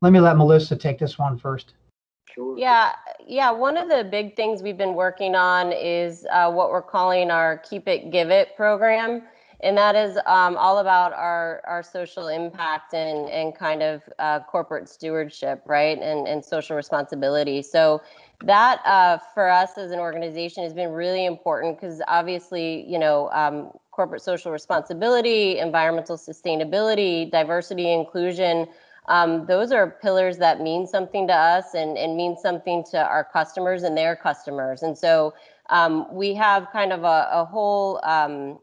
Let 0.00 0.12
me 0.12 0.20
let 0.20 0.36
Melissa 0.36 0.76
take 0.76 0.98
this 0.98 1.18
one 1.18 1.38
first. 1.38 1.74
Sure. 2.34 2.58
Yeah, 2.58 2.92
yeah. 3.26 3.50
One 3.50 3.76
of 3.76 3.88
the 3.88 4.04
big 4.04 4.36
things 4.36 4.62
we've 4.62 4.76
been 4.76 4.94
working 4.94 5.34
on 5.34 5.72
is 5.72 6.26
uh, 6.30 6.50
what 6.50 6.70
we're 6.70 6.82
calling 6.82 7.30
our 7.30 7.58
Keep 7.58 7.88
It 7.88 8.10
Give 8.10 8.30
It 8.30 8.56
program, 8.56 9.22
and 9.60 9.76
that 9.78 9.94
is 9.96 10.16
um, 10.26 10.56
all 10.56 10.78
about 10.78 11.12
our 11.12 11.62
our 11.66 11.82
social 11.82 12.28
impact 12.28 12.94
and 12.94 13.28
and 13.30 13.54
kind 13.54 13.82
of 13.82 14.02
uh, 14.18 14.40
corporate 14.40 14.88
stewardship, 14.88 15.62
right, 15.66 15.98
and 15.98 16.26
and 16.28 16.44
social 16.44 16.76
responsibility. 16.76 17.62
So 17.62 18.02
that 18.44 18.84
uh, 18.84 19.18
for 19.34 19.48
us 19.48 19.78
as 19.78 19.90
an 19.90 19.98
organization 19.98 20.62
has 20.64 20.74
been 20.74 20.90
really 20.90 21.26
important 21.26 21.80
because 21.80 22.02
obviously, 22.08 22.84
you 22.90 22.98
know. 22.98 23.30
Um, 23.32 23.70
corporate 23.90 24.22
social 24.22 24.52
responsibility, 24.52 25.58
environmental 25.58 26.16
sustainability, 26.16 27.28
diversity, 27.32 27.92
inclusion, 27.92 28.68
um, 29.08 29.46
those 29.46 29.72
are 29.72 29.90
pillars 30.02 30.36
that 30.38 30.60
mean 30.60 30.86
something 30.86 31.26
to 31.26 31.32
us 31.32 31.74
and, 31.74 31.96
and 31.96 32.16
mean 32.16 32.36
something 32.36 32.84
to 32.90 32.98
our 32.98 33.24
customers 33.24 33.82
and 33.82 33.96
their 33.96 34.14
customers. 34.14 34.82
And 34.82 34.96
so 34.96 35.34
um, 35.70 36.06
we 36.12 36.34
have 36.34 36.68
kind 36.72 36.92
of 36.92 37.04
a, 37.04 37.28
a 37.32 37.44
whole 37.44 38.00
um, 38.04 38.58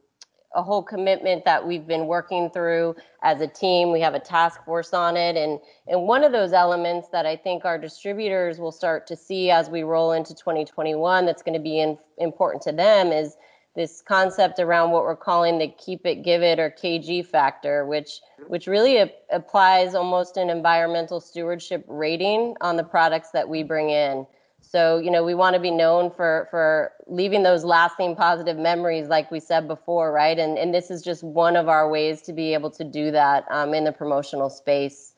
a 0.53 0.63
whole 0.63 0.81
commitment 0.81 1.43
that 1.43 1.67
we've 1.67 1.85
been 1.85 2.07
working 2.07 2.49
through 2.49 2.95
as 3.23 3.41
a 3.41 3.47
team. 3.47 3.91
We 3.91 3.99
have 3.99 4.13
a 4.13 4.21
task 4.21 4.63
force 4.63 4.93
on 4.93 5.17
it, 5.17 5.35
and 5.35 5.59
and 5.87 6.03
one 6.03 6.23
of 6.23 6.31
those 6.31 6.53
elements 6.53 7.09
that 7.11 7.25
I 7.25 7.35
think 7.35 7.65
our 7.65 7.77
distributors 7.77 8.57
will 8.59 8.71
start 8.71 9.05
to 9.07 9.15
see 9.15 9.51
as 9.51 9.69
we 9.69 9.83
roll 9.83 10.13
into 10.13 10.33
2021 10.33 11.25
that's 11.25 11.43
going 11.43 11.57
to 11.57 11.59
be 11.59 11.79
in, 11.79 11.97
important 12.17 12.63
to 12.63 12.71
them 12.71 13.11
is 13.11 13.35
this 13.75 14.01
concept 14.01 14.59
around 14.59 14.91
what 14.91 15.03
we're 15.03 15.15
calling 15.15 15.59
the 15.59 15.67
keep 15.67 16.05
it 16.05 16.23
give 16.23 16.41
it 16.41 16.59
or 16.59 16.69
kg 16.69 17.25
factor 17.25 17.85
which 17.85 18.21
which 18.47 18.67
really 18.67 18.97
a- 18.97 19.11
applies 19.31 19.95
almost 19.95 20.37
an 20.37 20.49
environmental 20.49 21.19
stewardship 21.19 21.83
rating 21.87 22.55
on 22.61 22.77
the 22.77 22.83
products 22.83 23.31
that 23.31 23.47
we 23.47 23.63
bring 23.63 23.89
in. 23.89 24.25
So 24.61 24.97
you 24.97 25.11
know 25.11 25.23
we 25.23 25.35
want 25.35 25.53
to 25.55 25.59
be 25.59 25.71
known 25.71 26.09
for 26.09 26.47
for 26.49 26.93
leaving 27.07 27.43
those 27.43 27.63
lasting 27.63 28.15
positive 28.15 28.57
memories 28.57 29.07
like 29.07 29.29
we 29.29 29.39
said 29.39 29.67
before 29.67 30.11
right? 30.11 30.37
And 30.39 30.57
and 30.57 30.73
this 30.73 30.89
is 30.89 31.01
just 31.01 31.23
one 31.23 31.55
of 31.55 31.67
our 31.67 31.89
ways 31.89 32.21
to 32.23 32.33
be 32.33 32.53
able 32.53 32.71
to 32.71 32.83
do 32.83 33.11
that 33.11 33.45
um, 33.51 33.73
in 33.73 33.83
the 33.83 33.91
promotional 33.91 34.49
space. 34.49 35.13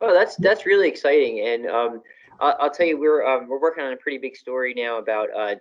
Oh 0.00 0.14
that's 0.14 0.36
that's 0.36 0.64
really 0.64 0.88
exciting. 0.88 1.46
And 1.46 1.66
um, 1.66 2.02
I'll, 2.40 2.56
I'll, 2.60 2.70
tell 2.70 2.86
you 2.86 2.98
we're 2.98 3.24
um, 3.26 3.48
we're 3.48 3.60
working 3.60 3.84
on 3.84 3.92
a 3.92 3.96
pretty 3.96 4.18
big 4.18 4.36
story 4.36 4.74
now 4.74 4.98
about 4.98 5.28
uh, 5.36 5.56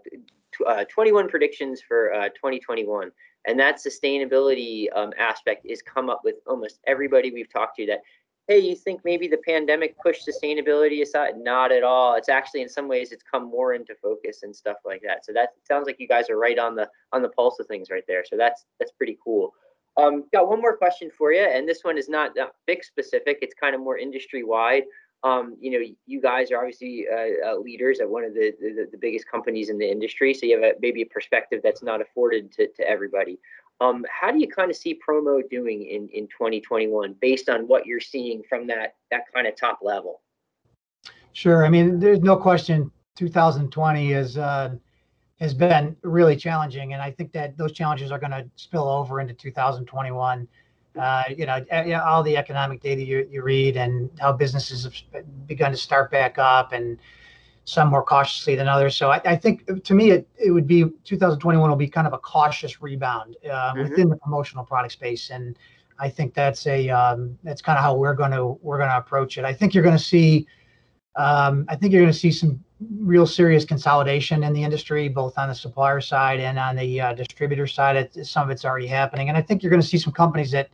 uh, 0.67 0.85
21 0.85 1.29
predictions 1.29 1.81
for 1.81 2.13
uh, 2.13 2.29
2021 2.29 3.11
and 3.45 3.59
that 3.59 3.77
sustainability 3.77 4.87
um, 4.95 5.11
aspect 5.17 5.65
is 5.65 5.81
come 5.81 6.09
up 6.09 6.21
with 6.23 6.35
almost 6.47 6.79
everybody 6.87 7.31
we've 7.31 7.51
talked 7.51 7.75
to 7.77 7.85
that 7.85 8.01
hey 8.47 8.59
you 8.59 8.75
think 8.75 9.01
maybe 9.05 9.27
the 9.27 9.37
pandemic 9.37 9.95
pushed 9.99 10.27
sustainability 10.27 11.01
aside? 11.01 11.37
Not 11.37 11.71
at 11.71 11.83
all. 11.83 12.15
It's 12.15 12.29
actually 12.29 12.61
in 12.61 12.69
some 12.69 12.87
ways 12.87 13.11
it's 13.11 13.23
come 13.23 13.49
more 13.49 13.73
into 13.73 13.95
focus 13.95 14.43
and 14.43 14.55
stuff 14.55 14.77
like 14.83 15.01
that. 15.03 15.25
So 15.25 15.31
that 15.33 15.49
sounds 15.65 15.85
like 15.85 15.99
you 15.99 16.07
guys 16.07 16.29
are 16.29 16.37
right 16.37 16.59
on 16.59 16.75
the 16.75 16.89
on 17.13 17.21
the 17.21 17.29
pulse 17.29 17.59
of 17.59 17.67
things 17.67 17.89
right 17.89 18.03
there. 18.07 18.23
So 18.25 18.35
that's 18.37 18.65
that's 18.79 18.91
pretty 18.91 19.17
cool. 19.23 19.53
Um, 19.95 20.25
got 20.33 20.49
one 20.49 20.59
more 20.59 20.75
question 20.75 21.11
for 21.15 21.31
you 21.31 21.43
and 21.43 21.69
this 21.69 21.83
one 21.83 21.99
is 21.99 22.09
not, 22.09 22.31
not 22.35 22.55
BIC 22.65 22.83
specific. 22.83 23.37
It's 23.41 23.53
kind 23.53 23.75
of 23.75 23.81
more 23.81 23.97
industry 23.97 24.43
wide 24.43 24.83
um, 25.23 25.55
you 25.59 25.71
know, 25.71 25.85
you 26.05 26.21
guys 26.21 26.51
are 26.51 26.57
obviously 26.57 27.05
uh, 27.11 27.51
uh, 27.51 27.57
leaders 27.57 27.99
at 28.01 28.09
one 28.09 28.25
of 28.25 28.33
the, 28.33 28.53
the, 28.59 28.87
the 28.91 28.97
biggest 28.97 29.25
companies 29.27 29.69
in 29.69 29.77
the 29.77 29.89
industry, 29.89 30.33
so 30.33 30.45
you 30.45 30.61
have 30.61 30.63
a, 30.63 30.73
maybe 30.81 31.01
a 31.01 31.05
perspective 31.05 31.61
that's 31.63 31.81
not 31.81 32.01
afforded 32.01 32.51
to, 32.53 32.67
to 32.67 32.87
everybody. 32.87 33.39
Um, 33.79 34.05
how 34.09 34.31
do 34.31 34.39
you 34.39 34.47
kind 34.47 34.69
of 34.69 34.75
see 34.75 34.99
promo 35.07 35.41
doing 35.49 35.83
in, 35.83 36.09
in 36.09 36.27
2021 36.27 37.15
based 37.21 37.49
on 37.49 37.67
what 37.67 37.85
you're 37.85 38.01
seeing 38.01 38.43
from 38.47 38.67
that 38.67 38.95
that 39.11 39.23
kind 39.33 39.47
of 39.47 39.55
top 39.55 39.79
level? 39.81 40.21
Sure. 41.31 41.65
I 41.65 41.69
mean, 41.69 41.99
there's 41.99 42.19
no 42.19 42.37
question. 42.37 42.91
2020 43.15 44.13
is 44.13 44.37
uh, 44.37 44.75
has 45.39 45.53
been 45.53 45.95
really 46.03 46.35
challenging, 46.35 46.93
and 46.93 47.01
I 47.01 47.11
think 47.11 47.31
that 47.31 47.57
those 47.57 47.71
challenges 47.71 48.11
are 48.11 48.19
going 48.19 48.31
to 48.31 48.45
spill 48.55 48.87
over 48.87 49.19
into 49.21 49.33
2021 49.33 50.47
uh, 50.99 51.23
you 51.35 51.45
know, 51.45 51.63
all 52.05 52.23
the 52.23 52.37
economic 52.37 52.81
data 52.81 53.03
you, 53.03 53.27
you 53.29 53.41
read 53.41 53.77
and 53.77 54.09
how 54.19 54.31
businesses 54.31 54.83
have 54.83 55.47
begun 55.47 55.71
to 55.71 55.77
start 55.77 56.11
back 56.11 56.37
up 56.37 56.71
and 56.71 56.99
some 57.65 57.89
more 57.89 58.03
cautiously 58.03 58.55
than 58.55 58.67
others. 58.67 58.95
So 58.95 59.09
I, 59.09 59.21
I 59.25 59.35
think 59.35 59.83
to 59.83 59.93
me, 59.93 60.11
it, 60.11 60.27
it 60.37 60.51
would 60.51 60.67
be 60.67 60.85
2021 61.05 61.69
will 61.69 61.77
be 61.77 61.87
kind 61.87 62.05
of 62.05 62.13
a 62.13 62.17
cautious 62.17 62.81
rebound 62.81 63.37
uh, 63.45 63.73
mm-hmm. 63.73 63.83
within 63.83 64.09
the 64.09 64.17
promotional 64.17 64.65
product 64.65 64.93
space. 64.93 65.29
And 65.29 65.57
I 65.99 66.09
think 66.09 66.33
that's 66.33 66.67
a, 66.67 66.89
um, 66.89 67.37
that's 67.43 67.61
kind 67.61 67.77
of 67.77 67.83
how 67.83 67.95
we're 67.95 68.15
going 68.15 68.31
to, 68.31 68.59
we're 68.61 68.77
going 68.77 68.89
to 68.89 68.97
approach 68.97 69.37
it. 69.37 69.45
I 69.45 69.53
think 69.53 69.73
you're 69.73 69.83
going 69.83 69.97
to 69.97 70.03
see, 70.03 70.45
um, 71.15 71.65
I 71.69 71.75
think 71.75 71.93
you're 71.93 72.01
going 72.01 72.13
to 72.13 72.19
see 72.19 72.31
some 72.31 72.63
real 72.99 73.25
serious 73.25 73.63
consolidation 73.63 74.43
in 74.43 74.51
the 74.51 74.63
industry, 74.63 75.07
both 75.07 75.37
on 75.37 75.47
the 75.47 75.55
supplier 75.55 76.01
side 76.01 76.41
and 76.41 76.59
on 76.59 76.75
the 76.75 76.99
uh, 76.99 77.13
distributor 77.13 77.65
side. 77.65 77.95
It, 77.95 78.25
some 78.25 78.43
of 78.43 78.49
it's 78.49 78.65
already 78.65 78.87
happening. 78.87 79.29
And 79.29 79.37
I 79.37 79.41
think 79.41 79.63
you're 79.63 79.69
going 79.69 79.81
to 79.81 79.87
see 79.87 79.97
some 79.97 80.11
companies 80.11 80.51
that, 80.51 80.69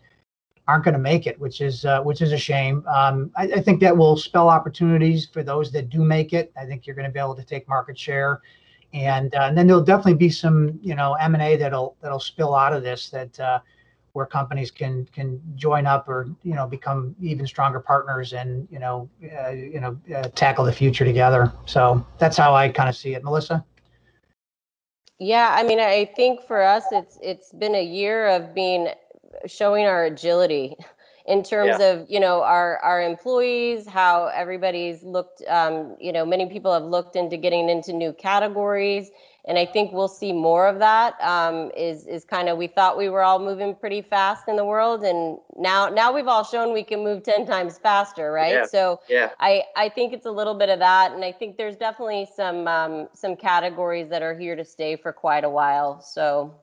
aren't 0.69 0.84
going 0.84 0.93
to 0.93 0.99
make 0.99 1.25
it, 1.25 1.39
which 1.39 1.62
is 1.62 1.84
uh, 1.84 2.01
which 2.01 2.21
is 2.21 2.32
a 2.32 2.38
shame. 2.38 2.86
Um, 2.88 3.32
I, 3.36 3.45
I, 3.45 3.60
think 3.60 3.79
that 3.82 3.97
will 3.97 4.15
spell 4.15 4.49
opportunities 4.49 5.25
for 5.25 5.41
those 5.41 5.71
that 5.71 5.89
do 5.89 6.03
make 6.03 6.32
it. 6.32 6.51
I 6.55 6.65
think 6.65 6.86
you're 6.86 6.95
going 6.95 7.08
to 7.08 7.12
be 7.12 7.19
able 7.19 7.36
to 7.36 7.43
take 7.43 7.67
market 7.67 7.97
share, 7.97 8.41
and, 8.93 9.34
uh, 9.34 9.47
and 9.49 9.58
then 9.58 9.65
there'll 9.65 9.84
definitely 9.84 10.13
be 10.13 10.29
some 10.29 10.79
you 10.84 10.93
know 10.93 11.15
M 11.15 11.34
and 11.34 11.41
A 11.41 11.55
that'll 11.58 11.97
that'll 12.01 12.19
spill 12.19 12.53
out 12.53 12.71
of 12.71 12.84
this 12.84 13.10
that 13.10 13.39
uh, 13.39 13.60
where 14.13 14.27
companies 14.27 14.69
can 14.69 15.05
can 15.12 15.41
join 15.55 15.88
up 15.88 16.08
or 16.08 16.29
you 16.43 16.53
know 16.53 16.67
become 16.67 17.15
even 17.19 17.47
stronger 17.47 17.79
partners 17.79 18.34
and 18.34 18.67
you 18.69 18.77
know 18.77 19.10
uh, 19.41 19.49
you 19.49 19.79
know 19.79 19.97
uh, 20.15 20.29
tackle 20.36 20.65
the 20.65 20.71
future 20.71 21.03
together. 21.03 21.51
So 21.65 22.05
that's 22.19 22.38
how 22.38 22.53
I 22.53 22.69
kind 22.69 22.89
of 22.89 22.95
see 22.95 23.15
it, 23.15 23.23
Melissa. 23.23 23.65
Yeah, 25.17 25.49
I 25.51 25.63
mean, 25.63 25.79
I 25.79 26.05
think 26.15 26.45
for 26.47 26.62
us, 26.62 26.84
it's 26.91 27.17
it's 27.23 27.51
been 27.53 27.73
a 27.73 27.84
year 27.84 28.27
of 28.27 28.53
being 28.53 28.89
showing 29.45 29.85
our 29.85 30.05
agility 30.05 30.75
in 31.29 31.43
terms 31.43 31.77
yeah. 31.79 31.91
of 31.91 32.09
you 32.09 32.19
know 32.19 32.41
our 32.41 32.79
our 32.79 33.01
employees 33.01 33.87
how 33.87 34.25
everybody's 34.27 35.03
looked 35.03 35.43
um, 35.47 35.95
you 35.99 36.11
know 36.11 36.25
many 36.25 36.49
people 36.49 36.73
have 36.73 36.83
looked 36.83 37.15
into 37.15 37.37
getting 37.37 37.69
into 37.69 37.93
new 37.93 38.11
categories 38.11 39.11
and 39.45 39.57
i 39.57 39.65
think 39.65 39.93
we'll 39.93 40.07
see 40.07 40.33
more 40.33 40.67
of 40.67 40.79
that. 40.79 41.13
Um, 41.21 41.71
is 41.77 42.07
is 42.07 42.25
kind 42.25 42.49
of 42.49 42.57
we 42.57 42.67
thought 42.67 42.97
we 42.97 43.09
were 43.09 43.21
all 43.21 43.39
moving 43.39 43.75
pretty 43.75 44.01
fast 44.01 44.47
in 44.47 44.55
the 44.55 44.65
world 44.65 45.03
and 45.03 45.37
now 45.55 45.87
now 45.87 46.11
we've 46.11 46.27
all 46.27 46.43
shown 46.43 46.73
we 46.73 46.83
can 46.83 47.03
move 47.03 47.21
10 47.23 47.45
times 47.45 47.77
faster 47.77 48.31
right 48.31 48.53
yeah. 48.53 48.65
so 48.65 48.99
yeah 49.07 49.29
i 49.39 49.63
i 49.75 49.87
think 49.87 50.13
it's 50.13 50.25
a 50.25 50.31
little 50.31 50.55
bit 50.55 50.69
of 50.69 50.79
that 50.79 51.11
and 51.11 51.23
i 51.23 51.31
think 51.31 51.57
there's 51.57 51.75
definitely 51.75 52.27
some 52.35 52.67
um, 52.67 53.07
some 53.13 53.35
categories 53.35 54.09
that 54.09 54.23
are 54.23 54.37
here 54.37 54.55
to 54.55 54.65
stay 54.65 54.95
for 54.95 55.13
quite 55.13 55.43
a 55.43 55.49
while 55.49 56.01
so 56.01 56.53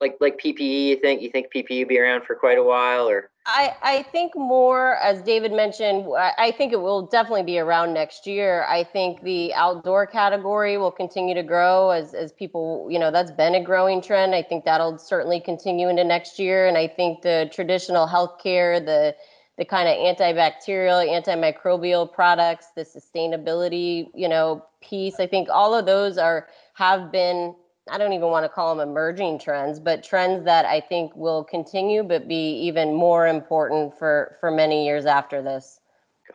like 0.00 0.16
like 0.20 0.38
PPE? 0.38 0.88
You 0.88 0.96
think 0.96 1.22
you 1.22 1.30
think 1.30 1.48
PPE 1.54 1.88
be 1.88 1.98
around 1.98 2.24
for 2.24 2.34
quite 2.34 2.58
a 2.58 2.62
while, 2.62 3.08
or? 3.08 3.30
I 3.46 3.74
I 3.82 4.02
think 4.02 4.36
more, 4.36 4.96
as 4.96 5.22
David 5.22 5.52
mentioned, 5.52 6.06
I 6.16 6.50
think 6.50 6.72
it 6.72 6.80
will 6.80 7.06
definitely 7.06 7.44
be 7.44 7.58
around 7.58 7.94
next 7.94 8.26
year. 8.26 8.64
I 8.68 8.84
think 8.84 9.22
the 9.22 9.54
outdoor 9.54 10.06
category 10.06 10.76
will 10.78 10.90
continue 10.90 11.34
to 11.34 11.42
grow 11.42 11.90
as 11.90 12.12
as 12.12 12.32
people, 12.32 12.88
you 12.90 12.98
know, 12.98 13.10
that's 13.10 13.30
been 13.30 13.54
a 13.54 13.62
growing 13.62 14.02
trend. 14.02 14.34
I 14.34 14.42
think 14.42 14.64
that'll 14.64 14.98
certainly 14.98 15.40
continue 15.40 15.88
into 15.88 16.04
next 16.04 16.38
year, 16.38 16.66
and 16.66 16.76
I 16.76 16.88
think 16.88 17.22
the 17.22 17.48
traditional 17.52 18.06
healthcare, 18.06 18.84
the 18.84 19.14
the 19.58 19.64
kind 19.64 19.88
of 19.88 19.96
antibacterial, 19.96 21.06
antimicrobial 21.08 22.12
products, 22.12 22.66
the 22.76 22.82
sustainability, 22.82 24.08
you 24.14 24.28
know, 24.28 24.62
piece. 24.82 25.18
I 25.18 25.26
think 25.26 25.48
all 25.50 25.74
of 25.74 25.86
those 25.86 26.18
are 26.18 26.48
have 26.74 27.10
been 27.10 27.54
I 27.88 27.98
don't 27.98 28.12
even 28.12 28.28
want 28.28 28.44
to 28.44 28.48
call 28.48 28.74
them 28.74 28.88
emerging 28.88 29.38
trends, 29.38 29.78
but 29.78 30.02
trends 30.02 30.44
that 30.44 30.64
I 30.64 30.80
think 30.80 31.14
will 31.14 31.44
continue, 31.44 32.02
but 32.02 32.26
be 32.26 32.58
even 32.58 32.92
more 32.94 33.28
important 33.28 33.96
for 33.96 34.36
for 34.40 34.50
many 34.50 34.84
years 34.84 35.06
after 35.06 35.42
this. 35.42 35.80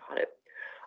Got 0.08 0.20
it. 0.20 0.30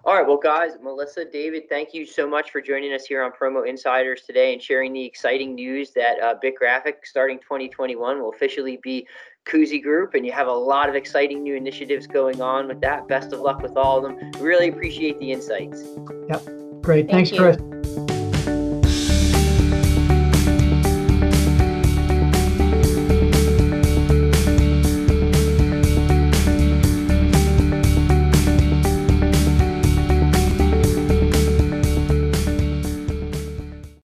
All 0.07 0.15
right, 0.15 0.27
well, 0.27 0.37
guys, 0.37 0.73
Melissa, 0.83 1.25
David, 1.25 1.67
thank 1.71 1.95
you 1.95 2.05
so 2.05 2.29
much 2.29 2.51
for 2.51 2.61
joining 2.61 2.93
us 2.93 3.07
here 3.07 3.23
on 3.23 3.33
Promo 3.33 3.67
Insiders 3.67 4.21
today 4.23 4.53
and 4.53 4.61
sharing 4.61 4.93
the 4.93 5.03
exciting 5.03 5.55
news 5.55 5.93
that 5.93 6.21
uh, 6.23 6.35
BIC 6.43 6.59
Graphic, 6.59 7.07
starting 7.07 7.39
2021, 7.39 8.21
will 8.21 8.29
officially 8.29 8.79
be 8.83 9.07
Koozie 9.47 9.83
Group, 9.83 10.13
and 10.13 10.27
you 10.27 10.33
have 10.33 10.47
a 10.47 10.53
lot 10.53 10.91
of 10.91 10.95
exciting 10.95 11.43
new 11.43 11.55
initiatives 11.55 12.07
going 12.07 12.43
on 12.43 12.69
with 12.69 12.83
that. 12.83 13.09
Best 13.09 13.33
of 13.33 13.41
luck 13.41 13.63
with 13.63 13.79
all 13.79 14.05
of 14.05 14.19
them. 14.19 14.31
Really 14.43 14.69
appreciate 14.69 15.19
the 15.21 15.33
insights. 15.33 15.83
Yep, 16.29 16.83
great. 16.83 17.09
Thank 17.09 17.29
Thanks, 17.29 17.31
you. 17.31 17.39
Chris. 17.39 18.04